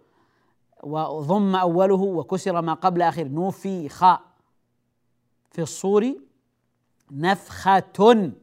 وضم 0.83 1.55
أوله 1.55 2.01
وكسر 2.01 2.61
ما 2.61 2.73
قبل 2.73 3.01
اخر 3.01 3.27
نفخ. 3.31 4.19
في 5.51 5.61
الصور 5.61 6.15
نفخة 7.11 8.33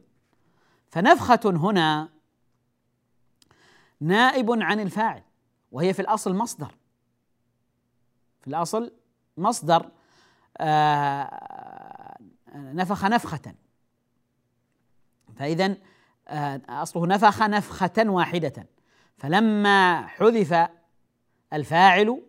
فنفخة 0.91 1.39
هنا 1.45 2.09
نائب 3.99 4.51
عن 4.51 4.79
الفاعل 4.79 5.23
وهي 5.71 5.93
في 5.93 6.01
الأصل 6.01 6.35
مصدر. 6.35 6.75
في 8.41 8.47
الأصل 8.47 8.93
مصدر 9.37 9.91
آه، 10.57 12.17
نفخ 12.55 13.05
نفخة. 13.05 13.55
فإذا 15.35 15.77
آه، 16.27 16.61
أصله 16.69 17.07
نفخ 17.07 17.41
نفخة 17.41 18.03
واحدة. 18.09 18.67
فلما 19.17 20.07
حذف 20.07 20.69
الفاعل 21.53 22.21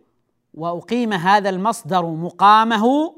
وأقيم 0.53 1.13
هذا 1.13 1.49
المصدر 1.49 2.05
مقامه 2.05 3.15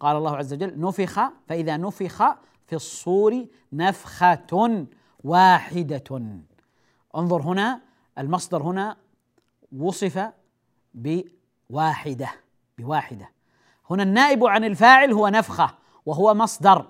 قال 0.00 0.16
الله 0.16 0.36
عز 0.36 0.52
وجل 0.52 0.80
نفخ 0.80 1.20
فإذا 1.48 1.76
نفخ 1.76 2.22
في 2.66 2.76
الصور 2.76 3.46
نفخة 3.72 4.86
واحدة. 5.24 6.20
انظر 7.16 7.42
هنا 7.42 7.80
المصدر 8.18 8.62
هنا 8.62 8.96
وصف 9.76 10.32
بواحدة 10.94 12.30
بواحدة. 12.78 13.30
هنا 13.90 14.02
النائب 14.02 14.44
عن 14.44 14.64
الفاعل 14.64 15.12
هو 15.12 15.28
نفخة 15.28 15.74
وهو 16.06 16.34
مصدر. 16.34 16.86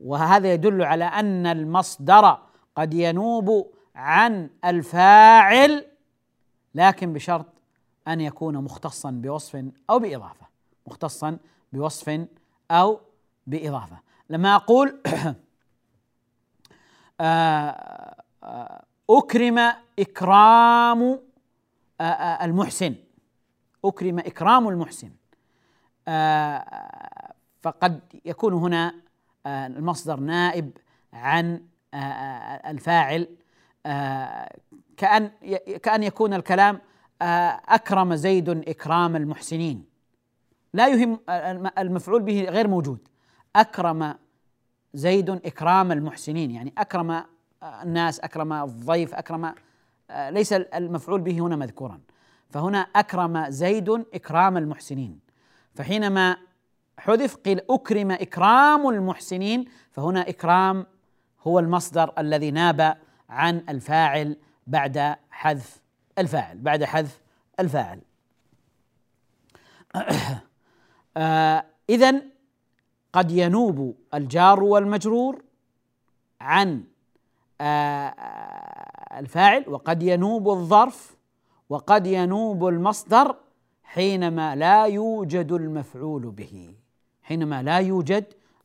وهذا 0.00 0.52
يدل 0.52 0.82
على 0.82 1.04
أن 1.04 1.46
المصدر 1.46 2.38
قد 2.76 2.94
ينوب 2.94 3.74
عن 3.94 4.50
الفاعل 4.64 5.86
لكن 6.74 7.12
بشرط 7.12 7.46
أن 8.08 8.20
يكون 8.20 8.56
مختصا 8.56 9.10
بوصف 9.10 9.64
أو 9.90 9.98
بإضافة. 9.98 10.46
مختصا 10.86 11.38
بوصف 11.72 12.26
أو 12.70 13.00
بإضافة. 13.46 13.98
لما 14.30 14.54
أقول 14.54 15.00
آه، 17.20 18.14
آه، 18.42 18.84
أكرم 19.10 19.72
إكرام 19.98 21.20
آه، 22.00 22.44
المحسن. 22.44 22.94
أكرم 23.84 24.18
إكرام 24.18 24.68
المحسن. 24.68 25.10
فقد 27.62 28.00
يكون 28.24 28.52
هنا 28.52 28.94
المصدر 29.46 30.20
نائب 30.20 30.70
عن 31.12 31.62
الفاعل. 32.66 33.28
كأن 34.96 35.30
كأن 35.82 36.02
يكون 36.02 36.34
الكلام 36.34 36.80
أكرم 37.68 38.14
زيد 38.14 38.48
إكرام 38.48 39.16
المحسنين. 39.16 39.84
لا 40.72 40.88
يهم 40.88 41.20
المفعول 41.78 42.22
به 42.22 42.44
غير 42.44 42.68
موجود. 42.68 43.08
أكرم 43.56 44.14
زيد 44.94 45.30
إكرام 45.30 45.92
المحسنين 45.92 46.50
يعني 46.50 46.72
أكرم 46.78 47.24
الناس 47.62 48.20
أكرم 48.20 48.52
الضيف 48.52 49.14
أكرم 49.14 49.54
ليس 50.10 50.52
المفعول 50.52 51.20
به 51.20 51.40
هنا 51.40 51.56
مذكورا. 51.56 52.00
فهنا 52.50 52.78
أكرم 52.78 53.50
زيد 53.50 53.88
إكرام 53.90 54.56
المحسنين. 54.56 55.20
فحينما 55.74 56.36
حذف 56.98 57.36
قيل 57.36 57.60
أكرم 57.70 58.10
إكرام 58.10 58.88
المحسنين 58.88 59.64
فهنا 59.90 60.28
إكرام 60.28 60.86
هو 61.42 61.58
المصدر 61.58 62.12
الذي 62.18 62.50
ناب 62.50 62.96
عن 63.28 63.64
الفاعل 63.68 64.36
بعد 64.66 65.16
حذف 65.30 65.80
الفاعل 66.18 66.58
بعد 66.58 66.84
حذف 66.84 67.20
الفاعل. 67.60 68.00
آه 71.16 71.64
اذا 71.90 72.33
قد 73.14 73.30
ينوب 73.30 73.96
الجار 74.14 74.62
والمجرور 74.62 75.42
عن 76.40 76.84
آه 77.60 78.14
الفاعل 79.18 79.64
وقد 79.68 80.02
ينوب 80.02 80.48
الظرف 80.48 81.16
وقد 81.68 82.06
ينوب 82.06 82.68
المصدر 82.68 83.36
حينما 83.82 84.56
لا 84.56 84.84
يوجد 84.84 85.52
المفعول 85.52 86.30
به. 86.30 86.74
حينما 87.22 87.62
لا 87.62 87.78
يوجد 87.78 88.24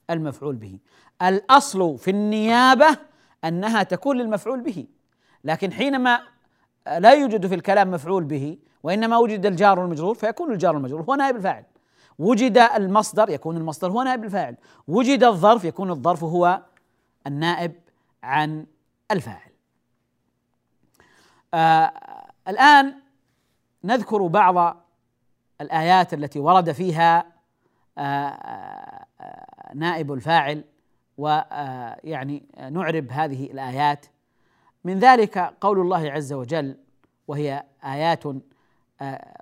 المفعول 0.09 0.55
به. 0.55 0.79
الأصل 1.21 1.97
في 1.97 2.11
النيابة 2.11 2.97
أنها 3.45 3.83
تكون 3.83 4.17
للمفعول 4.17 4.61
به. 4.61 4.87
لكن 5.43 5.71
حينما 5.71 6.19
لا 6.97 7.11
يوجد 7.11 7.47
في 7.47 7.55
الكلام 7.55 7.91
مفعول 7.91 8.23
به 8.23 8.57
وإنما 8.83 9.17
وجد 9.17 9.45
الجار 9.45 9.79
والمجرور 9.79 10.15
فيكون 10.15 10.51
الجار 10.51 10.75
والمجرور. 10.75 11.01
هو 11.01 11.15
نائب 11.15 11.35
الفاعل. 11.35 11.63
وجد 12.19 12.57
المصدر 12.57 13.29
يكون 13.29 13.57
المصدر 13.57 13.91
هو 13.91 14.01
نائب 14.03 14.23
الفاعل. 14.23 14.55
وجد 14.87 15.23
الظرف 15.23 15.63
يكون 15.63 15.91
الظرف 15.91 16.23
هو 16.23 16.61
النائب 17.27 17.73
عن 18.23 18.65
الفاعل. 19.11 19.51
آه 21.53 21.91
الآن 22.47 22.93
نذكر 23.83 24.27
بعض 24.27 24.85
الآيات 25.61 26.13
التي 26.13 26.39
ورد 26.39 26.71
فيها 26.71 27.25
آه، 27.97 28.01
آه، 28.01 29.73
نائب 29.75 30.13
الفاعل 30.13 30.63
ويعني 31.17 32.43
آه، 32.57 32.69
نعرب 32.69 33.07
هذه 33.11 33.45
الآيات. 33.45 34.05
من 34.83 34.99
ذلك 34.99 35.37
قول 35.37 35.79
الله 35.79 36.11
عز 36.11 36.33
وجل 36.33 36.77
وهي 37.27 37.63
آيات 37.83 38.23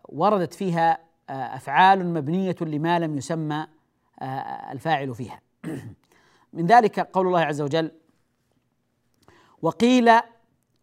وردت 0.10 0.54
فيها 0.54 0.98
أفعال 1.30 2.06
مبنية 2.14 2.56
لما 2.62 3.00
لم 3.00 3.18
يسمى 3.18 3.68
الفاعل 4.72 5.16
فيها. 5.16 5.42
من 6.54 6.66
ذلك 6.66 7.00
قول 7.00 7.28
الله 7.28 7.40
عز 7.40 7.62
وجل 7.62 7.92
وقيل 9.62 10.12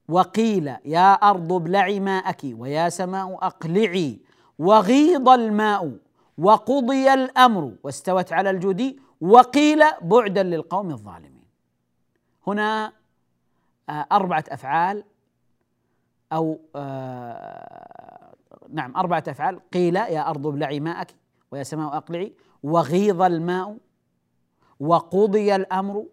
وقيل 0.09 0.67
يا 0.85 1.13
أرض 1.13 1.53
ابلعي 1.53 2.01
ماءك 2.01 2.41
ويا 2.45 2.89
سماء 2.89 3.35
أقلعي 3.35 4.21
وغيض 4.59 5.29
الماء 5.29 5.97
وقضي 6.39 7.15
الأمر 7.15 7.73
واستوت 7.83 8.33
على 8.33 8.51
الجودي 8.51 9.01
وقيل 9.21 9.83
بعدا 10.03 10.43
للقوم 10.43 10.91
الظالمين. 10.91 11.45
هنا 12.47 12.93
آه، 13.89 14.07
أربعة 14.13 14.45
أفعال 14.49 15.05
أو 16.33 16.61
آه، 16.77 18.14
نعم 18.71 18.97
أربعة 18.97 19.25
أفعال. 19.29 19.71
قيل 19.71 19.97
يا 19.97 20.31
أرض 20.31 20.47
ابلعي 20.47 20.81
ماءك 20.81 21.15
ويا 21.51 21.63
سماء 21.63 21.97
أقلعي. 21.97 22.35
وغيض 22.63 23.23
الماء 23.23 23.79
وقضي 24.81 25.57
الأمر 25.57 26.07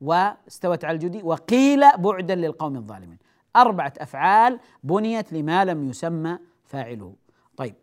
واستوت 0.00 0.84
على 0.84 0.94
الجدي. 0.94 1.22
وقيل 1.22 1.80
بعدا 1.98 2.34
للقوم 2.34 2.76
الظالمين. 2.76 3.18
أربعة 3.56 3.92
أفعال 3.98 4.60
بنيت 4.82 5.32
لما 5.32 5.64
لم 5.64 5.88
يسمى 5.88 6.38
فاعله. 6.64 7.14
طيب 7.56 7.74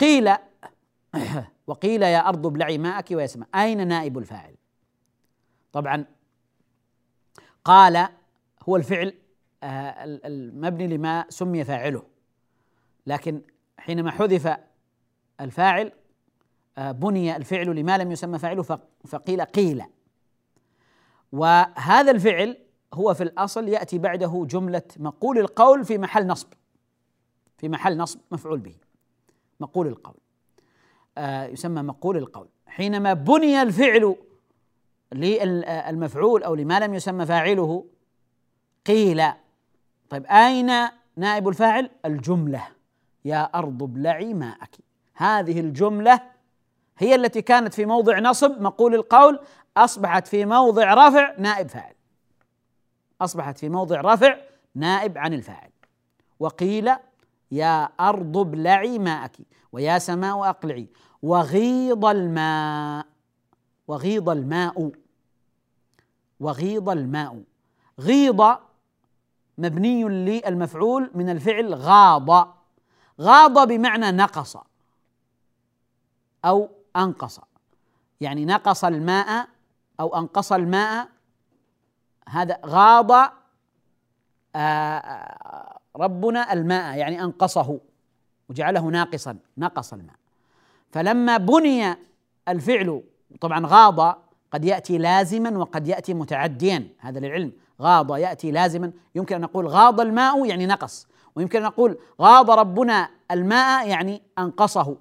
قيل 0.00 0.32
وقيل 1.66 2.02
يا 2.02 2.28
أرض 2.28 2.46
ابلعي 2.46 2.78
ماءك 2.78 3.10
ويا 3.10 3.26
سماء. 3.26 3.48
أين 3.54 3.88
نائب 3.88 4.18
الفاعل؟ 4.18 4.54
طبعا 5.72 6.04
قال 7.64 8.08
هو 8.68 8.76
الفعل 8.76 9.14
آه، 9.62 9.94
المبني 10.04 10.86
لما 10.86 11.24
سمي 11.28 11.64
فاعله. 11.64 12.11
لكن 13.06 13.42
حينما 13.78 14.10
حذف 14.10 14.56
الفاعل 15.40 15.92
آه، 16.78 16.92
بني 16.92 17.36
الفعل 17.36 17.76
لما 17.76 17.98
لم 17.98 18.12
يسمى 18.12 18.38
فاعله 18.38 18.62
فقيل 19.06 19.40
قيل. 19.40 19.82
وهذا 21.32 22.10
الفعل 22.10 22.58
هو 22.94 23.14
في 23.14 23.22
الأصل 23.22 23.68
يأتي 23.68 23.98
بعده 23.98 24.46
جملة 24.50 24.82
مقول 24.96 25.38
القول 25.38 25.84
في 25.84 25.98
محل 25.98 26.26
نصب 26.26 26.48
في 27.58 27.68
محل 27.68 27.96
نصب 27.96 28.20
مفعول 28.30 28.58
به. 28.58 28.74
مقول 29.60 29.86
القول. 29.86 30.16
آه 31.18 31.46
يسمى 31.46 31.82
مقول 31.82 32.16
القول. 32.16 32.48
حينما 32.66 33.12
بني 33.12 33.62
الفعل 33.62 34.16
للمفعول 35.12 36.42
أو 36.42 36.54
لما 36.54 36.80
لم 36.80 36.94
يسمى 36.94 37.26
فاعله 37.26 37.84
قيل. 38.86 39.22
طيب 40.08 40.26
أين 40.26 40.70
نائب 41.16 41.48
الفاعل؟ 41.48 41.90
الجملة. 42.04 42.68
يا 43.24 43.42
أرض 43.42 43.82
ابلعي 43.82 44.34
ماءك. 44.34 44.76
هذه 45.14 45.60
الجملة 45.60 46.20
هي 46.98 47.14
التي 47.14 47.42
كانت 47.42 47.74
في 47.74 47.86
موضع 47.86 48.18
نصب 48.18 48.60
مقول 48.60 48.94
القول 48.94 49.40
أصبحت 49.76 50.26
في 50.26 50.46
موضع 50.46 50.94
رفع 50.94 51.34
نائب 51.38 51.68
فاعل. 51.68 51.94
أصبحت 53.20 53.58
في 53.58 53.68
موضع 53.68 54.00
رفع 54.00 54.36
نائب 54.74 55.18
عن 55.18 55.34
الفاعل. 55.34 55.70
وقيل 56.40 56.90
يا 57.50 57.84
أرض 58.00 58.36
ابلعي 58.36 58.98
ماءك 58.98 59.36
ويا 59.72 59.98
سماء 59.98 60.48
أقلعي. 60.48 60.88
وغيض 61.22 62.04
الماء 62.04 63.06
وغيض 63.88 64.28
الماء 64.28 64.92
وغيض 66.40 66.88
الماء. 66.88 67.42
غيض 68.00 68.56
مبني 69.58 70.04
للمفعول 70.04 71.10
من 71.14 71.28
الفعل 71.30 71.74
غاض. 71.74 72.61
غاض 73.22 73.68
بمعنى 73.68 74.10
نقص 74.10 74.56
أو 76.44 76.70
أنقص. 76.96 77.40
يعني 78.20 78.44
نقص 78.44 78.84
الماء 78.84 79.48
أو 80.00 80.18
أنقص 80.18 80.52
الماء. 80.52 81.08
هذا 82.28 82.58
غاض 82.66 83.32
آه، 84.56 85.78
ربنا 85.96 86.52
الماء 86.52 86.96
يعني 86.96 87.22
أنقصه 87.24 87.80
وجعله 88.48 88.80
ناقصا 88.80 89.36
نقص 89.58 89.92
الماء. 89.92 90.16
فلما 90.92 91.36
بني 91.36 91.96
الفعل 92.48 93.02
طبعا 93.40 93.66
غاض 93.66 94.22
قد 94.52 94.64
يأتي 94.64 94.98
لازما 94.98 95.58
وقد 95.58 95.88
يأتي 95.88 96.14
متعديا 96.14 96.88
هذا 96.98 97.20
للعلم. 97.20 97.52
غاض 97.80 98.16
يأتي 98.16 98.50
لازما 98.50 98.92
يمكن 99.14 99.34
أن 99.34 99.40
نقول 99.40 99.66
غاض 99.66 100.00
الماء 100.00 100.46
يعني 100.46 100.66
نقص. 100.66 101.06
ويمكن 101.34 101.58
أن 101.58 101.64
نقول 101.64 101.98
غاض 102.20 102.50
ربنا 102.50 103.10
الماء 103.30 103.88
يعني 103.88 104.22
أنقصه. 104.38 104.96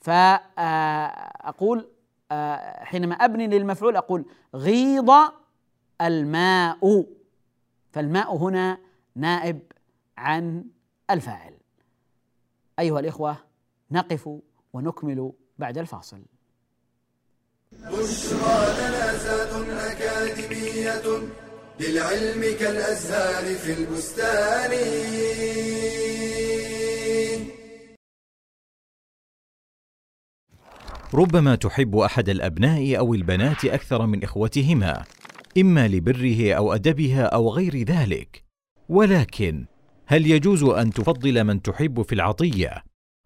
فأقول 0.00 1.88
آه، 2.32 2.84
حينما 2.84 3.14
أبني 3.14 3.46
للمفعول 3.46 3.96
أقول 3.96 4.24
غيض 4.54 5.10
الماء. 6.00 7.06
فالماء 7.92 8.36
هنا 8.36 8.78
نائب 9.14 9.60
عن 10.18 10.64
الفاعل. 11.10 11.54
أيها 12.78 13.00
الإخوة 13.00 13.36
نقف 13.90 14.30
ونكمل 14.72 15.32
بعد 15.58 15.78
الفاصل. 15.78 16.22
بشرى 17.72 18.74
لنا 18.78 19.16
زاد 19.18 19.68
أكاديمية. 19.70 21.45
للعلم 21.80 22.42
كالأزهار 22.60 23.54
في 23.54 23.72
البستان. 23.72 24.70
ربما 31.14 31.54
تحب 31.54 31.96
أحد 31.96 32.28
الأبناء 32.28 32.98
أو 32.98 33.14
البنات 33.14 33.64
أكثر 33.64 34.06
من 34.06 34.24
إخوتهما 34.24 35.04
إما 35.58 35.88
لبره 35.88 36.52
أو 36.52 36.74
أدبها 36.74 37.22
أو 37.22 37.50
غير 37.50 37.82
ذلك. 37.82 38.44
ولكن 38.88 39.66
هل 40.06 40.26
يجوز 40.26 40.62
أن 40.62 40.92
تفضل 40.92 41.44
من 41.44 41.62
تحب 41.62 42.02
في 42.02 42.14
العطية 42.14 42.84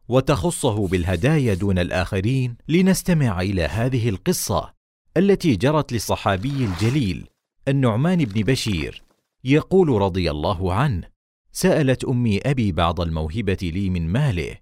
وتخصه 0.09 0.87
بالهدايا 0.87 1.55
دون 1.55 1.79
الآخرين؟ 1.79 2.57
لنستمع 2.69 3.41
إلى 3.41 3.63
هذه 3.63 4.09
القصة 4.09 4.75
التي 5.17 5.57
جرت 5.57 5.93
للصحابي 5.93 6.65
الجليل. 6.65 7.30
النعمان 7.69 8.25
بن 8.25 8.43
بشير 8.43 9.03
يقول 9.45 9.89
رضي 9.89 10.31
الله 10.31 10.75
عنه 10.75 11.09
سألت 11.53 12.05
أمي 12.05 12.39
أبي 12.39 12.73
بعض 12.73 13.01
الموهبة 13.01 13.59
لي 13.63 13.91
من 13.91 14.09
ماله 14.09 14.57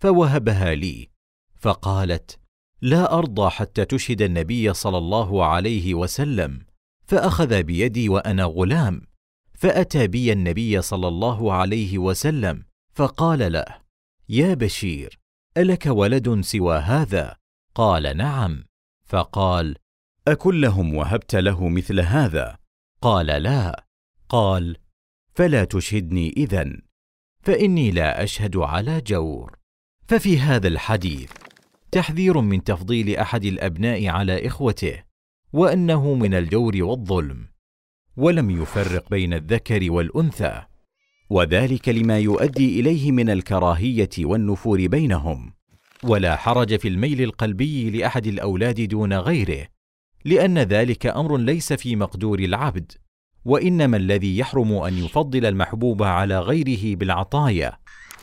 فوهبها 0.00 0.74
لي 0.74 1.08
فقالت 1.60 2.38
لا 2.80 3.18
أرضى 3.18 3.50
حتى 3.50 3.84
تشهد 3.84 4.22
النبي 4.22 4.74
صلى 4.74 4.98
الله 4.98 5.44
عليه 5.44 5.94
وسلم 5.94 6.60
فأخذ 7.06 7.62
بيدي 7.62 8.08
وأنا 8.08 8.44
غلام 8.44 9.02
فأتى 9.54 10.06
بي 10.06 10.32
النبي 10.32 10.82
صلى 10.82 11.08
الله 11.08 11.52
عليه 11.52 11.98
وسلم 11.98 12.64
فقال 12.94 13.52
له 13.52 13.64
يا 14.28 14.54
بشير 14.54 15.18
ألك 15.56 15.86
ولد 15.86 16.40
سوى 16.40 16.76
هذا؟ 16.76 17.36
قال 17.74 18.16
نعم. 18.16 18.64
فقال 19.06 19.76
اكلهم 20.28 20.94
وهبت 20.94 21.34
له 21.34 21.68
مثل 21.68 22.00
هذا؟ 22.00 22.58
قال 23.02 23.26
لا. 23.26 23.84
قال 24.28 24.76
فلا 25.34 25.64
تشهدني 25.64 26.34
إذن 26.36 26.82
فإني 27.42 27.90
لا 27.90 28.22
أشهد 28.22 28.56
على 28.56 29.00
جور. 29.00 29.58
ففي 30.08 30.38
هذا 30.38 30.68
الحديث 30.68 31.32
تحذير 31.92 32.40
من 32.40 32.64
تفضيل 32.64 33.16
أحد 33.16 33.44
الأبناء 33.44 34.06
على 34.06 34.46
إخوته 34.46 35.02
وأنه 35.52 36.14
من 36.14 36.34
الجور 36.34 36.82
والظلم 36.82 37.48
ولم 38.16 38.50
يفرق 38.50 39.10
بين 39.10 39.34
الذكر 39.34 39.92
والأنثى 39.92 40.62
وذلك 41.30 41.88
لما 41.88 42.18
يؤدي 42.18 42.80
إليه 42.80 43.12
من 43.12 43.30
الكراهية 43.30 44.10
والنفور 44.18 44.86
بينهم. 44.86 45.52
ولا 46.02 46.36
حرج 46.36 46.76
في 46.76 46.88
الميل 46.88 47.22
القلبي 47.22 47.90
لأحد 47.90 48.26
الأولاد 48.26 48.80
دون 48.88 49.12
غيره. 49.12 49.73
لأن 50.24 50.58
ذلك 50.58 51.06
أمر 51.06 51.36
ليس 51.36 51.72
في 51.72 51.96
مقدور 51.96 52.38
العبد 52.38 52.92
وإنما 53.44 53.96
الذي 53.96 54.38
يحرم 54.38 54.72
أن 54.72 54.98
يفضل 54.98 55.46
المحبوب 55.46 56.02
على 56.02 56.38
غيره 56.38 56.96
بالعطايا 56.96 57.78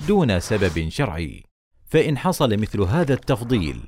دون 0.07 0.39
سبب 0.39 0.89
شرعي. 0.89 1.43
فإن 1.85 2.17
حصل 2.17 2.57
مثل 2.57 2.81
هذا 2.81 3.13
التفضيل 3.13 3.81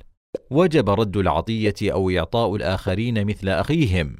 وجب 0.49 0.89
رد 0.89 1.17
العطية 1.17 1.75
أو 1.83 2.09
إعطاء 2.09 2.55
الآخرين 2.55 3.25
مثل 3.27 3.49
أخيهم 3.49 4.15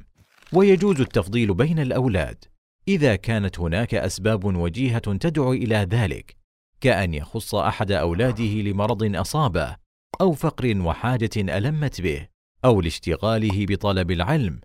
ويجوز 0.53 1.01
التفضيل 1.01 1.53
بين 1.53 1.79
الأولاد. 1.79 2.45
إذا 2.87 3.15
كانت 3.15 3.59
هناك 3.59 3.95
أسباب 3.95 4.43
وجيهة 4.43 4.99
تدعو 4.99 5.53
إلى 5.53 5.75
ذلك 5.75 6.35
كأن 6.81 7.13
يخص 7.13 7.55
أحد 7.55 7.91
أولاده 7.91 8.43
لمرض 8.43 9.15
أصابه 9.15 9.75
أو 10.21 10.31
فقر 10.31 10.77
وحاجة 10.81 11.29
ألمت 11.37 12.01
به. 12.01 12.32
أو 12.65 12.81
لاشتغاله 12.81 13.65
بطلب 13.65 14.11
العلم 14.11 14.59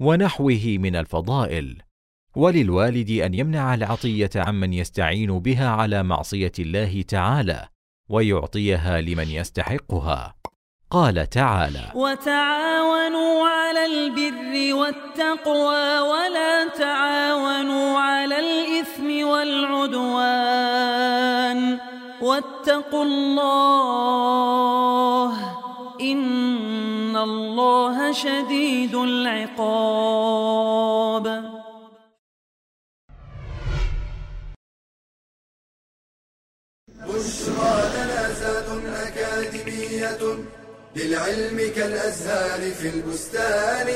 ونحوه 0.00 0.76
من 0.78 0.96
الفضائل. 0.96 1.82
وللوالد 2.36 3.10
أن 3.10 3.34
يمنع 3.34 3.74
العطية 3.74 4.30
عمن 4.36 4.72
يستعين 4.72 5.38
بها 5.38 5.68
على 5.68 6.02
معصية 6.02 6.52
الله 6.58 7.02
تعالى 7.02 7.68
ويعطيها 8.08 9.00
لمن 9.00 9.28
يستحقها. 9.28 10.34
قال 10.90 11.30
تعالى 11.30 11.92
وتعاونوا 11.94 13.48
على 13.48 13.86
البر 13.86 14.74
والتقوى 14.74 15.98
ولا 15.98 16.68
تعاونوا 16.68 17.98
على 17.98 18.38
الإثم 18.38 19.26
والعدوان. 19.26 20.54
واتقوا 22.22 23.04
الله 23.04 24.24
الله 27.24 28.12
شديد 28.12 28.94
العقاب. 28.94 30.44
بشرى 37.08 37.76
لنا 37.94 38.22
زاد 38.40 38.68
أكاديمية 38.86 40.22
للعلم 40.96 41.58
كالأزهار 41.76 42.62
في 42.70 42.88
البستان. 42.88 43.88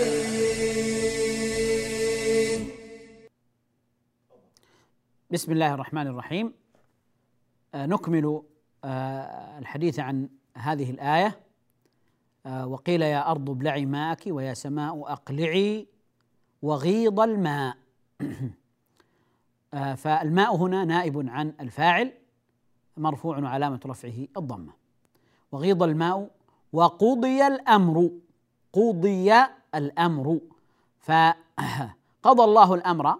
بسم 5.30 5.52
الله 5.52 5.74
الرحمن 5.74 6.06
الرحيم. 6.06 6.54
آه، 7.74 7.86
نكمل 7.86 8.42
آه، 8.84 9.58
الحديث 9.58 9.98
عن 9.98 10.28
هذه 10.56 10.90
الآية. 10.90 11.47
وقيل 12.46 13.02
يا 13.02 13.30
أرض 13.30 13.50
ابلعي 13.50 13.86
ماءك 13.86 14.22
ويا 14.26 14.54
سماء 14.54 15.12
أقلعي 15.12 15.86
وغيض 16.62 17.20
الماء. 17.20 17.76
فالماء 19.96 20.56
هنا 20.56 20.84
نائب 20.84 21.28
عن 21.28 21.54
الفاعل 21.60 22.12
مرفوع 22.96 23.38
وعلامة 23.38 23.80
رفعه 23.86 24.26
الضمة. 24.36 24.72
وغيض 25.52 25.82
الماء 25.82 26.30
وقضي 26.72 27.46
الأمر 27.46 28.10
قضي 28.72 29.34
الأمر. 29.74 30.40
فقضى 31.00 32.44
الله 32.48 32.74
الأمر 32.74 33.14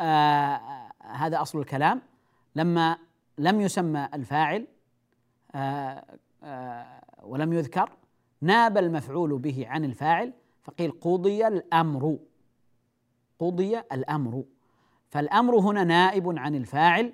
آه 0.00 0.60
هذا 1.00 1.42
أصل 1.42 1.58
الكلام. 1.58 2.02
لما 2.56 2.98
لم 3.38 3.60
يسمى 3.60 4.08
الفاعل 4.14 4.66
آه 5.54 6.04
آه 6.42 7.00
ولم 7.22 7.52
يذكر 7.52 7.90
ناب 8.40 8.78
المفعول 8.78 9.38
به 9.38 9.66
عن 9.68 9.84
الفاعل 9.84 10.32
فقيل 10.62 10.90
قضي 10.90 11.46
الأمر. 11.46 12.18
قضي 13.38 13.78
الأمر. 13.78 14.44
فالأمر 15.08 15.58
هنا 15.58 15.84
نائب 15.84 16.38
عن 16.38 16.54
الفاعل 16.54 17.12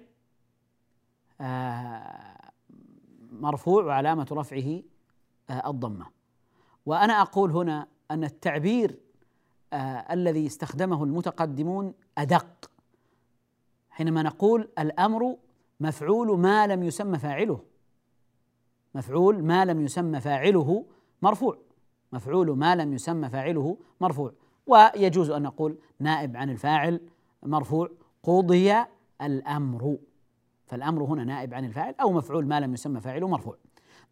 آه، 1.40 2.50
مرفوع 3.32 3.84
وعلامة 3.84 4.26
رفعه 4.32 4.82
آه، 5.50 5.70
الضمة. 5.70 6.06
وأنا 6.87 7.22
أقول 7.22 7.50
هنا 7.50 7.87
أن 8.10 8.24
التعبير 8.24 8.98
آه، 9.72 9.76
الذي 10.12 10.46
استخدمه 10.46 11.04
المتقدمون 11.04 11.94
أدق. 12.18 12.70
حينما 13.90 14.22
نقول 14.22 14.68
الأمر 14.78 15.37
مفعول 15.80 16.38
ما 16.38 16.66
لم 16.66 16.82
يسمى 16.82 17.18
فاعله. 17.18 17.64
مفعول 18.94 19.42
ما 19.42 19.64
لم 19.64 19.80
يسمى 19.80 20.20
فاعله 20.20 20.87
مرفوع. 21.22 21.59
مفعول 22.12 22.59
ما 22.59 22.77
لم 22.77 22.92
يسمى 22.92 23.29
فاعله 23.29 23.77
مرفوع. 24.00 24.33
ويجوز 24.66 25.31
أن 25.31 25.42
نقول 25.42 25.79
نائب 26.00 26.37
عن 26.37 26.50
الفاعل 26.50 27.00
مرفوع. 27.42 27.90
قضي 28.22 28.74
الأمر. 29.22 29.98
فالأمر 30.66 31.05
هنا 31.05 31.24
نائب 31.24 31.55
عن 31.55 31.64
الفاعل 31.64 31.94
أو 32.00 32.12
مفعول 32.12 32.46
ما 32.46 32.61
لم 32.61 32.74
يسمى 32.74 33.00
فاعله 33.00 33.29
مرفوع. 33.29 33.57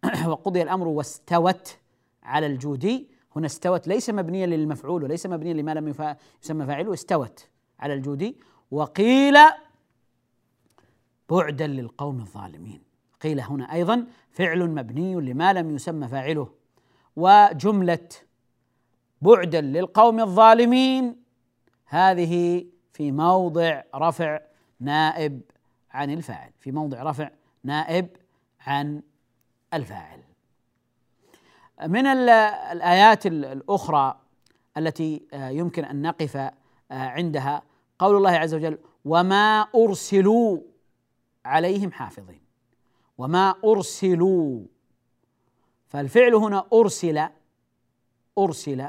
وقضي 0.29 0.62
الأمر 0.62 0.88
واستوت 0.88 1.79
على 2.23 2.47
الجودي. 2.47 3.11
هنا 3.37 3.47
استوت 3.47 3.88
ليس 3.88 4.11
مبنيا 4.11 4.47
للمفعول 4.47 5.05
وليس 5.05 5.27
مبنيا 5.27 5.55
لما 5.55 5.75
لم 5.75 5.95
يسمى 6.43 6.67
فاعله 6.67 6.93
استوت 6.93 7.49
على 7.81 7.95
الجودي. 7.95 8.37
وقيل 8.71 9.37
بعدا 11.31 11.67
للقوم 11.67 12.21
الظالمين. 12.21 12.83
قيل 13.21 13.41
هنا 13.41 13.73
أيضا 13.73 14.07
فعل 14.31 14.71
مبني 14.71 15.15
لما 15.15 15.53
لم 15.53 15.75
يسمى 15.75 16.09
فاعله. 16.09 16.62
وجملة 17.16 18.09
بعدا 19.22 19.61
للقوم 19.61 20.20
الظالمين. 20.20 21.22
هذه 21.87 22.66
في 22.92 23.12
موضع 23.12 23.83
رفع 23.94 24.40
نائب 24.81 25.40
عن 25.90 26.11
الفاعل 26.11 26.51
في 26.61 26.72
موضع 26.72 27.03
رفع 27.03 27.31
نائب 27.64 28.09
عن 28.61 29.03
الفاعل. 29.75 30.22
من 31.87 32.07
الآيات 32.07 33.27
الأخرى 33.27 34.20
التي 34.77 35.22
آه، 35.33 35.48
يمكن 35.48 35.85
أن 35.85 36.03
نقف 36.03 36.37
آه، 36.37 36.53
عندها 36.90 37.62
قول 37.98 38.16
الله 38.16 38.31
عز 38.31 38.55
وجل 38.55 38.79
وما 39.05 39.61
أرسلوا 39.75 40.59
عليهم 41.44 41.92
حافظين. 41.92 42.42
وما 43.18 43.55
أرسلوا 43.64 44.61
فالفعل 45.92 46.35
هنا 46.35 46.66
أرسل 46.72 47.28
أرسل 48.38 48.88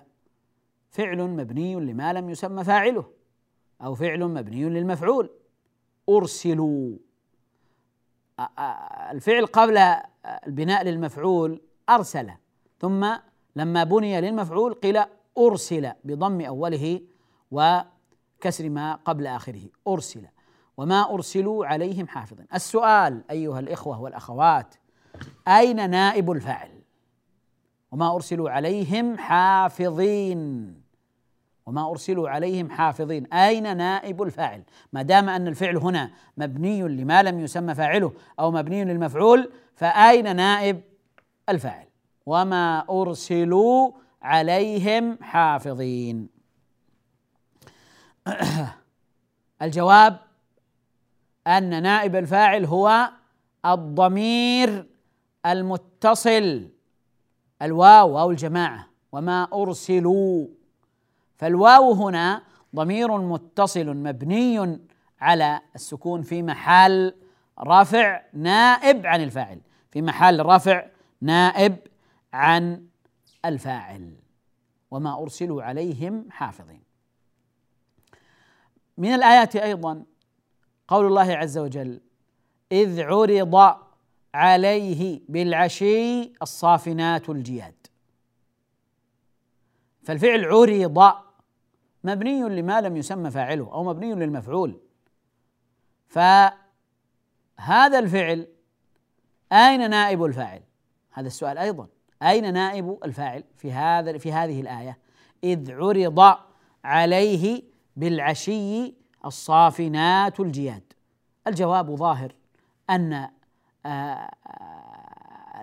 فعل 0.90 1.18
مبني 1.18 1.76
لما 1.76 2.14
لم 2.14 2.30
يسمى 2.30 2.64
فاعله 2.64 3.06
أو 3.82 3.96
فعل 3.96 4.26
مبني 4.26 4.70
للمفعول. 4.70 5.30
أرسلوا. 6.10 6.98
الفعل 9.12 9.46
قبل 9.46 9.78
البناء 10.48 10.84
للمفعول 10.84 11.62
أرسل 11.90 12.32
ثم 12.80 13.08
لما 13.56 13.84
بني 13.84 14.22
للمفعول 14.22 14.74
قيل 14.74 15.04
أرسل 15.38 15.92
بضم 16.04 16.42
أوله 16.42 17.02
وكسر 17.52 18.70
ما 18.70 18.96
قبل 18.96 19.28
آخره. 19.28 19.64
أرسل. 19.88 20.28
وما 20.78 21.14
أرسلوا 21.14 21.66
عليهم 21.66 22.08
حافظا 22.08 22.46
السؤال 22.54 23.24
أيها 23.32 23.60
الإخوة 23.60 24.02
والأخوات 24.02 24.76
أين 25.48 25.90
نائب 25.90 26.32
الفاعل؟ 26.32 26.73
وما 27.94 28.16
أرسلوا 28.16 28.50
عليهم 28.50 29.18
حافظين. 29.18 30.74
وما 31.66 31.90
أرسلوا 31.90 32.30
عليهم 32.30 32.70
حافظين. 32.70 33.34
أين 33.34 33.78
نائب 33.78 34.22
الفاعل؟ 34.22 34.64
ما 34.94 35.02
دام 35.02 35.30
أن 35.30 35.48
الفعل 35.48 35.78
هنا 35.78 36.12
مبني 36.38 36.82
لما 36.82 37.24
لم 37.24 37.40
يسمى 37.40 37.76
فاعله 37.76 38.14
أو 38.40 38.52
مبني 38.52 38.86
للمفعول 38.86 39.52
فأين 39.76 40.36
نائب 40.36 40.82
الفاعل؟ 41.50 41.88
وما 42.26 42.86
أرسلوا 42.90 43.92
عليهم 44.22 45.18
حافظين. 45.22 46.30
الجواب 49.62 50.20
أن 51.48 51.84
نائب 51.84 52.16
الفاعل 52.16 52.66
هو 52.66 53.10
الضمير 53.66 54.88
المتصل. 55.46 56.73
الواو 57.64 58.10
واو 58.12 58.32
الجماعة. 58.32 58.90
وما 59.12 59.48
أرسلوا. 59.54 60.48
فالواو 61.36 61.94
هنا 61.94 62.44
ضمير 62.76 63.18
متصل 63.18 63.88
مبني 63.94 64.80
على 65.22 65.62
السكون 65.76 66.22
في 66.22 66.44
محل 66.44 67.16
رفع 67.60 68.22
نائب 68.34 69.06
عن 69.06 69.22
الفاعل. 69.24 69.62
في 69.92 70.02
محل 70.02 70.46
رفع 70.46 70.86
نائب 71.22 71.78
عن 72.34 72.86
الفاعل. 73.46 74.16
وما 74.92 75.22
أرسلوا 75.22 75.64
عليهم 75.64 76.28
حافظين. 76.32 76.84
من 78.98 79.14
الآيات 79.14 79.56
أيضا 79.56 80.04
قول 80.88 81.06
الله 81.06 81.34
عز 81.34 81.58
وجل 81.58 82.02
إذ 82.72 83.02
عرض 83.02 83.83
عليه 84.34 85.22
بالعشي 85.30 86.34
الصافنات 86.42 87.30
الجياد 87.30 87.88
فالفعل 90.04 90.46
عرض 90.46 91.14
مبني 92.04 92.42
لما 92.42 92.82
لم 92.82 92.98
يسمى 92.98 93.32
فاعله 93.32 93.74
أو 93.74 93.84
مبني 93.84 94.16
للمفعول 94.16 94.80
فهذا 96.08 98.00
الفعل 98.00 98.48
أين 99.52 99.90
نائب 99.90 100.24
الفاعل؟ 100.24 100.62
هذا 101.12 101.28
السؤال 101.28 101.58
أيضا 101.58 101.88
أين 102.24 102.54
نائب 102.54 102.98
الفاعل 103.06 103.44
في 103.58 103.72
هذا 103.72 104.18
في 104.18 104.32
هذه 104.32 104.62
الآية؟ 104.62 104.98
إذ 105.44 105.72
عرض 105.72 106.38
عليه 106.84 107.64
بالعشي 107.96 108.94
الصافنات 109.26 110.40
الجياد 110.40 110.94
الجواب 111.48 111.96
ظاهر 111.96 112.36
أن 112.90 113.30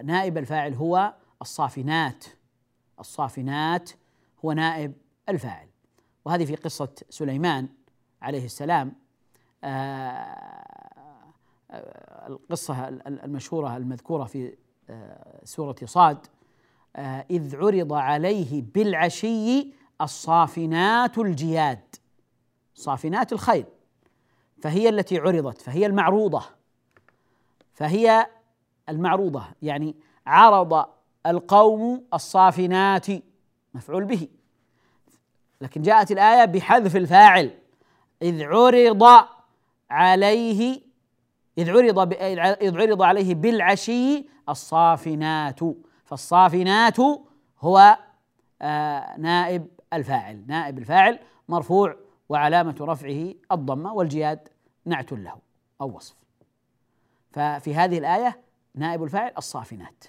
نائب 0.04 0.38
الفاعل 0.38 0.74
هو 0.74 1.14
الصافنات. 1.42 2.24
الصافنات 3.00 3.90
هو 4.44 4.52
نائب 4.52 4.92
الفاعل. 5.28 5.68
وهذه 6.24 6.44
في 6.44 6.54
قصة 6.54 6.94
سليمان 7.10 7.68
عليه 8.22 8.44
السلام. 8.44 8.92
آه، 9.64 10.70
القصة 12.26 12.88
المشهورة 13.06 13.76
المذكورة 13.76 14.24
في 14.24 14.56
آه، 14.90 15.40
سورة 15.44 15.76
صاد 15.84 16.26
آه، 16.96 17.26
إذ 17.30 17.56
عرض 17.56 17.92
عليه 17.92 18.62
بالعشي 18.62 19.72
الصافنات 20.00 21.18
الجياد 21.18 21.96
صافنات 22.74 23.32
الخيل 23.32 23.64
فهي 24.62 24.88
التي 24.88 25.18
عرضت 25.18 25.60
فهي 25.60 25.86
المعروضة. 25.86 26.42
فهي 27.80 28.26
المعروضة 28.88 29.44
يعني 29.62 29.96
عرض 30.26 30.84
القوم 31.26 32.04
الصافنات 32.14 33.06
مفعول 33.74 34.04
به. 34.04 34.28
لكن 35.60 35.82
جاءت 35.82 36.12
الآية 36.12 36.44
بحذف 36.44 36.96
الفاعل 36.96 37.50
إذ 38.22 38.44
عرض 38.44 39.26
عليه 39.90 40.80
إذ 41.58 41.70
عرض 41.70 42.12
إذ 42.62 42.80
عرض 42.80 43.02
عليه 43.02 43.34
بالعشي 43.34 44.26
الصافنات. 44.48 45.60
فالصافنات 46.04 46.96
هو 47.60 47.98
آه 48.62 49.16
نائب 49.18 49.66
الفاعل. 49.92 50.44
نائب 50.46 50.78
الفاعل 50.78 51.18
مرفوع 51.48 51.96
وعلامة 52.28 52.76
رفعه 52.80 53.34
الضمة 53.52 53.94
والجياد 53.94 54.48
نعت 54.84 55.12
له 55.12 55.34
أو 55.80 55.96
وصف. 55.96 56.19
ففي 57.30 57.74
هذه 57.74 57.98
الآية 57.98 58.40
نائب 58.74 59.02
الفاعل 59.02 59.32
الصافنات. 59.38 60.04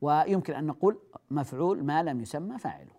ويمكن 0.00 0.54
أن 0.54 0.66
نقول 0.66 0.98
مفعول 1.30 1.84
ما 1.84 2.02
لم 2.02 2.20
يسمى 2.20 2.58
فاعله. 2.58 2.94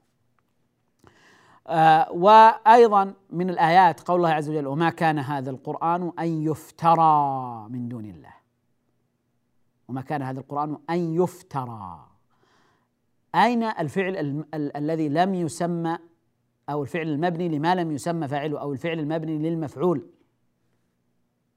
آه 1.68 2.12
وأيضا 2.12 3.14
من 3.30 3.50
الآيات 3.50 4.00
قول 4.00 4.18
الله 4.18 4.30
عز 4.30 4.50
وجل 4.50 4.68
وما 4.68 4.90
كان 4.90 5.20
هذا 5.20 5.50
القرآن 5.50 6.12
أن 6.20 6.44
يفترى 6.44 7.68
من 7.70 7.90
دون 7.90 8.06
الله. 8.06 8.34
وما 9.88 10.02
كان 10.02 10.22
هذا 10.22 10.40
القرآن 10.40 10.78
أن 10.90 11.16
يفترى. 11.24 12.08
أين 13.36 13.64
الفعل 13.64 14.18
ال- 14.18 14.56
ال- 14.56 14.78
الذي 14.78 15.10
لم 15.10 15.36
يسمى 15.36 15.98
أو 16.70 16.82
الفعل 16.84 17.08
المبني 17.08 17.50
لما 17.50 17.76
لم 17.76 17.92
يسمى 17.92 18.28
فاعله 18.28 18.60
أو 18.60 18.74
الفعل 18.74 19.00
المبني 19.00 19.38
للمفعول 19.38 20.10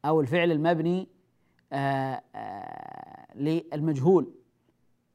أو 0.05 0.21
الفعل 0.21 0.53
المبني 0.53 1.09
للمجهول. 3.35 4.35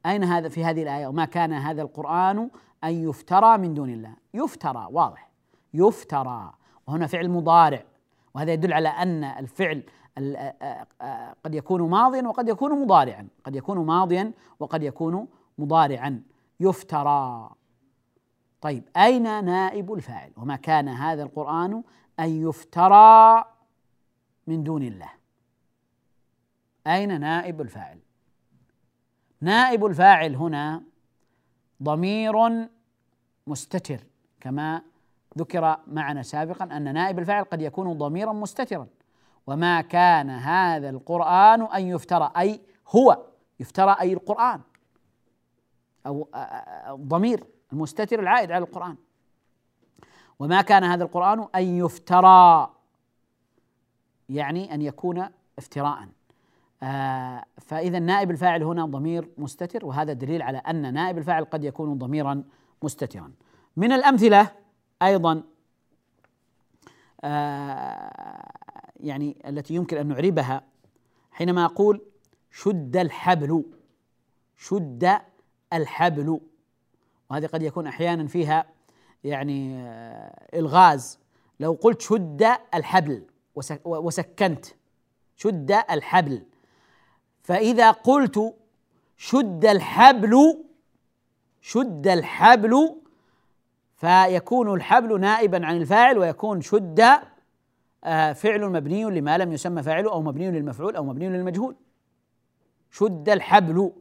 أين 0.06 0.24
هذا 0.24 0.50
في 0.50 0.66
هذه 0.66 0.84
الآية؟ 0.84 1.08
وما 1.08 1.26
كان 1.26 1.54
هذا 1.54 1.82
القرآن 1.82 2.50
أن 2.84 3.10
يفترى 3.10 3.58
من 3.58 3.74
دون 3.74 3.90
الله. 3.90 4.16
يفترى 4.34 4.88
واضح. 4.92 5.30
يفترى. 5.74 6.54
وهنا 6.88 7.08
فعل 7.08 7.30
مضارع. 7.30 7.84
وهذا 8.34 8.54
يدل 8.54 8.74
على 8.74 8.90
أن 8.90 9.24
الفعل 9.24 9.84
قد 11.44 11.56
يكون 11.56 11.90
ماضيا 11.90 12.28
وقد 12.28 12.50
يكون 12.50 12.82
مضارعا. 12.82 13.28
قد 13.44 13.56
يكون 13.56 13.86
ماضيا 13.86 14.32
وقد 14.60 14.84
يكون 14.84 15.28
مضارعا. 15.58 16.24
يفترى. 16.60 17.50
طيب 18.62 18.84
أين 18.98 19.46
نائب 19.46 19.94
الفاعل؟ 19.94 20.32
وما 20.38 20.56
كان 20.56 20.90
هذا 20.90 21.24
القرآن 21.24 21.84
أن 22.20 22.48
يفترى 22.48 23.44
من 24.48 24.64
دون 24.64 24.84
الله. 24.84 25.10
أين 26.88 27.20
نائب 27.20 27.62
الفاعل؟ 27.62 28.00
نائب 29.42 29.86
الفاعل 29.86 30.36
هنا 30.36 30.84
ضمير 31.84 32.34
مستتر 33.48 34.04
كما 34.40 34.82
ذكر 35.38 35.78
معنا 35.88 36.24
سابقا 36.24 36.78
أن 36.78 36.94
نائب 36.94 37.20
الفاعل 37.20 37.44
قد 37.44 37.62
يكون 37.62 37.98
ضميرا 37.98 38.34
مستترا. 38.34 38.88
وما 39.48 39.82
كان 39.82 40.30
هذا 40.30 40.90
القرآن 40.90 41.62
أن 41.62 41.88
يفترى 41.88 42.32
أي 42.38 42.62
هو 42.88 43.26
يفترى 43.60 43.96
أي 44.02 44.14
القرآن 44.14 44.62
أو 46.06 46.30
الضمير 46.90 47.44
المستتر 47.74 48.20
العائد 48.20 48.52
على 48.52 48.66
القرآن. 48.66 48.96
وما 50.40 50.62
كان 50.62 50.84
هذا 50.84 51.04
القرآن 51.04 51.48
أن 51.56 51.64
يفترى 51.64 52.74
يعني 54.30 54.74
أن 54.74 54.82
يكون 54.82 55.30
افتراء. 55.58 56.08
فإذا 57.58 58.00
نائب 58.00 58.32
الفاعل 58.32 58.64
هنا 58.64 58.86
ضمير 58.86 59.30
مستتر 59.38 59.86
وهذا 59.86 60.14
دليل 60.14 60.42
على 60.42 60.58
أن 60.58 60.94
نائب 60.94 61.18
الفاعل 61.18 61.46
قد 61.46 61.64
يكون 61.64 61.98
ضميرا 61.98 62.44
مستترا. 62.84 63.32
من 63.78 63.92
الأمثلة 63.92 64.52
أيضا 65.02 65.44
آه 67.24 68.52
يعني 69.00 69.38
التي 69.48 69.76
يمكن 69.76 69.98
أن 69.98 70.08
نعربها 70.08 70.64
حينما 71.32 71.66
أقول 71.66 72.02
شد 72.52 72.98
الحبل 72.98 73.64
شد 74.58 75.22
الحبل. 75.74 76.40
وهذه 77.30 77.46
قد 77.46 77.64
يكون 77.64 77.88
أحيانا 77.88 78.28
فيها 78.28 78.66
يعني 79.24 79.78
آه 79.78 80.60
إلغاز. 80.60 81.20
لو 81.60 81.78
قلت 81.82 82.02
شد 82.02 82.48
الحبل 82.74 83.26
وسكنت 83.86 84.66
شد 85.36 85.72
الحبل. 85.72 86.44
فإذا 87.44 87.92
قلت 87.92 88.56
شد 89.18 89.66
الحبل 89.66 90.64
شد 91.62 92.08
الحبل 92.08 92.96
فيكون 93.96 94.74
الحبل 94.74 95.20
نائبا 95.20 95.66
عن 95.66 95.78
الفاعل 95.78 96.18
ويكون 96.18 96.62
شد 96.62 97.02
فعل 98.36 98.70
مبني 98.70 99.04
لما 99.04 99.38
لم 99.38 99.54
يسمى 99.54 99.84
فاعله 99.84 100.12
أو 100.12 100.22
مبني 100.22 100.52
للمفعول 100.52 100.96
أو 100.96 101.04
مبني 101.04 101.30
للمجهول. 101.30 101.76
شد 102.92 103.30
الحبل. 103.30 103.92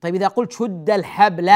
طيب 0.00 0.14
إذا 0.14 0.28
قلت 0.28 0.52
شد 0.52 0.90
الحبل 0.90 1.52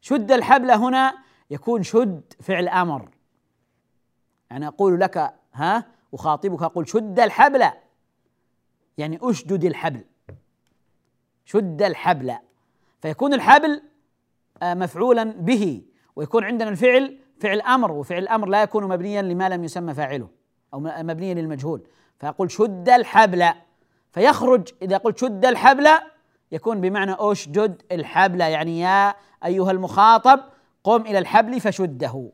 شد 0.00 0.32
الحبل 0.32 0.70
هنا 0.70 1.14
يكون 1.50 1.82
شد 1.82 2.32
فعل 2.40 2.68
أمر. 2.68 3.08
يعني 4.50 4.66
أقول 4.68 5.00
لك 5.00 5.34
ها 5.54 5.86
أخاطبك 6.14 6.62
أقول 6.62 6.88
شد 6.88 7.20
الحبل. 7.20 7.70
يعني 9.00 9.18
أشدد 9.22 9.64
الحبل. 9.64 10.04
شد 11.44 11.82
الحبل. 11.82 12.34
فيكون 13.02 13.34
الحبل 13.34 13.82
مفعولا 14.62 15.24
به. 15.24 15.82
ويكون 16.16 16.44
عندنا 16.44 16.68
الفعل 16.68 17.18
فعل 17.40 17.60
أمر. 17.60 17.92
وفعل 17.92 18.22
الامر 18.22 18.48
لا 18.48 18.62
يكون 18.62 18.84
مبنيا 18.84 19.22
لما 19.22 19.48
لم 19.48 19.64
يسمى 19.64 19.94
فاعله 19.94 20.28
أو 20.74 20.80
مبنيا 20.80 21.34
للمجهول. 21.34 21.86
فيقول 22.18 22.50
شد 22.50 22.88
الحبل. 22.88 23.48
فيخرج 24.12 24.68
إذا 24.82 24.96
قلت 24.96 25.18
شد 25.18 25.44
الحبل 25.44 25.88
يكون 26.52 26.80
بمعنى 26.80 27.16
أشدد 27.18 27.82
الحبل. 27.92 28.40
يعني 28.40 28.80
يا 28.80 29.14
أيها 29.44 29.70
المخاطب 29.70 30.40
قم 30.84 31.00
إلى 31.02 31.18
الحبل 31.18 31.60
فشده. 31.60 32.30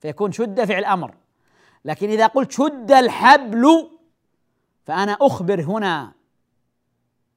فيكون 0.00 0.32
شد 0.32 0.64
فعل 0.64 0.84
أمر. 0.84 1.14
لكن 1.84 2.08
إذا 2.08 2.26
قلت 2.26 2.52
شد 2.52 2.92
الحبل 2.92 3.90
فأنا 4.84 5.16
أخبر 5.20 5.60
هنا 5.60 6.12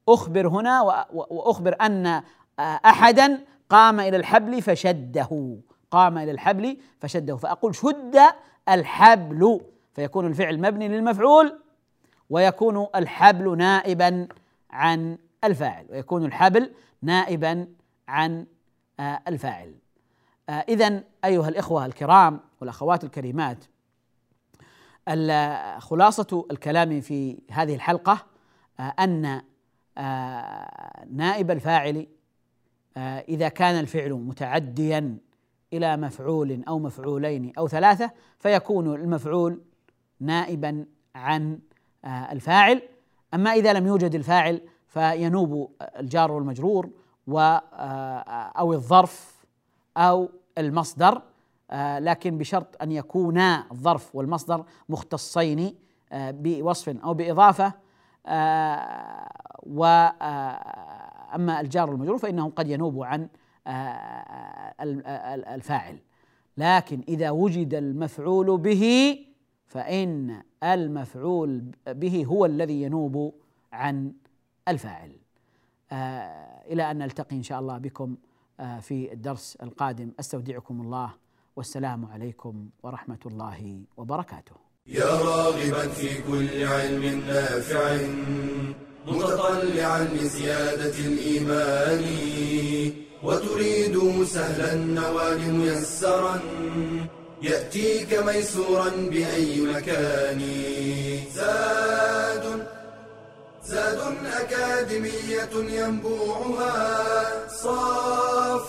أخبر 0.08 0.48
هنا 0.48 0.82
وأخبر 1.12 1.76
أن 1.80 2.22
أحدا 2.60 3.44
قام 3.70 4.00
إلى 4.00 4.16
الحبل 4.16 4.62
فشده 4.62 5.58
قام 5.90 6.18
إلى 6.18 6.30
الحبل 6.30 6.78
فشده 7.00 7.36
فأقول 7.36 7.74
شد 7.74 8.18
الحبل 8.68 9.60
فيكون 9.94 10.26
الفعل 10.26 10.60
مبني 10.60 10.88
للمفعول 10.88 11.60
ويكون 12.30 12.86
الحبل 12.94 13.56
نائبا 13.58 14.28
عن 14.70 15.18
الفاعل 15.44 15.86
ويكون 15.90 16.24
الحبل 16.24 16.72
نائبا 17.02 17.68
عن 18.08 18.46
الفاعل. 19.00 19.74
إذا 20.48 21.02
أيها 21.24 21.48
الإخوة 21.48 21.86
الكرام 21.86 22.40
والأخوات 22.60 23.04
الكريمات 23.04 23.64
خلاصة 25.78 26.46
الكلام 26.50 27.00
في 27.00 27.42
هذه 27.50 27.74
الحلقة 27.74 28.26
أن 28.80 29.42
نائب 31.10 31.50
الفاعل 31.50 32.06
إذا 33.28 33.48
كان 33.48 33.80
الفعل 33.80 34.12
متعديا 34.12 35.18
إلى 35.72 35.96
مفعول 35.96 36.64
أو 36.68 36.78
مفعولين 36.78 37.52
أو 37.58 37.68
ثلاثة 37.68 38.10
فيكون 38.38 38.94
المفعول 38.94 39.60
نائبا 40.20 40.86
عن 41.14 41.58
الفاعل. 42.04 42.82
أما 43.34 43.52
إذا 43.52 43.72
لم 43.72 43.86
يوجد 43.86 44.14
الفاعل 44.14 44.60
فينوب 44.86 45.70
الجار 45.98 46.32
والمجرور 46.32 46.90
أو 47.28 48.72
الظرف 48.72 49.44
أو 49.96 50.28
المصدر. 50.58 51.14
آه 51.14 51.35
لكن 51.98 52.38
بشرط 52.38 52.82
أن 52.82 52.92
يكونا 52.92 53.66
الظرف 53.70 54.16
والمصدر 54.16 54.64
مختصين 54.88 55.74
آه 56.12 56.30
بوصف 56.30 56.88
أو 56.88 57.14
بإضافة 57.14 57.72
آه 58.26 59.28
واما 59.62 61.60
الجار 61.60 61.90
والمجرور 61.90 62.18
فإنه 62.18 62.50
قد 62.50 62.68
ينوب 62.68 63.02
عن 63.02 63.28
الفاعل. 65.54 65.98
لكن 66.56 67.00
إذا 67.08 67.30
وجد 67.30 67.74
المفعول 67.74 68.58
به 68.58 69.18
فإن 69.66 70.42
المفعول 70.62 71.64
به 71.86 72.24
هو 72.24 72.46
الذي 72.46 72.82
ينوب 72.82 73.34
عن 73.72 74.12
الفاعل. 74.68 75.16
إلى 76.72 76.90
أن 76.90 76.98
نلتقي 76.98 77.36
إن 77.36 77.42
شاء 77.42 77.60
الله 77.60 77.78
بكم 77.78 78.16
في 78.80 79.12
الدرس 79.12 79.56
القادم. 79.62 80.12
أستودعكم 80.20 80.80
الله. 80.80 81.25
والسلام 81.56 82.04
عليكم 82.12 82.68
ورحمة 82.82 83.18
الله 83.26 83.80
وبركاته. 83.96 84.56
يا 84.86 85.04
راغبا 85.20 85.88
في 85.88 86.22
كل 86.22 86.64
علم 86.64 87.22
نافع 87.28 87.96
متطلعا 89.06 90.04
لزيادة 90.04 90.98
الإيمان 90.98 92.04
وتريد 93.22 94.24
سهلا 94.24 94.72
النوال 94.72 95.52
ميسرا 95.54 96.40
يأتيك 97.42 98.14
ميسورا 98.26 98.88
بأي 99.10 99.60
مكان 99.60 100.40
زاد 101.34 102.66
زاد 103.64 104.00
أكاديمية 104.26 105.54
ينبوعها 105.80 107.48
صاف 107.48 108.68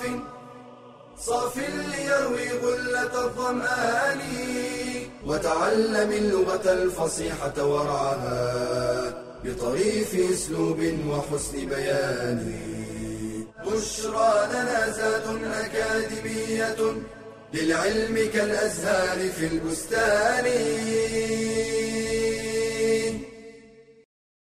صاف 1.26 1.58
ليروي 1.58 2.50
غلة 2.64 3.26
الظمآن 3.26 4.20
وتعلم 5.26 6.12
اللغة 6.12 6.74
الفصيحة 6.74 7.66
ورعاها 7.66 9.24
بطريف 9.44 10.16
أسلوب 10.34 10.80
وحسن 11.10 11.66
بيان. 11.66 12.54
بشرى 13.66 14.48
لنا 14.52 14.90
زاد 14.90 15.24
أكاديمية 15.44 16.76
للعلم 17.54 18.30
كالأزهار 18.34 19.30
في 19.30 19.48
البستان. 19.48 20.46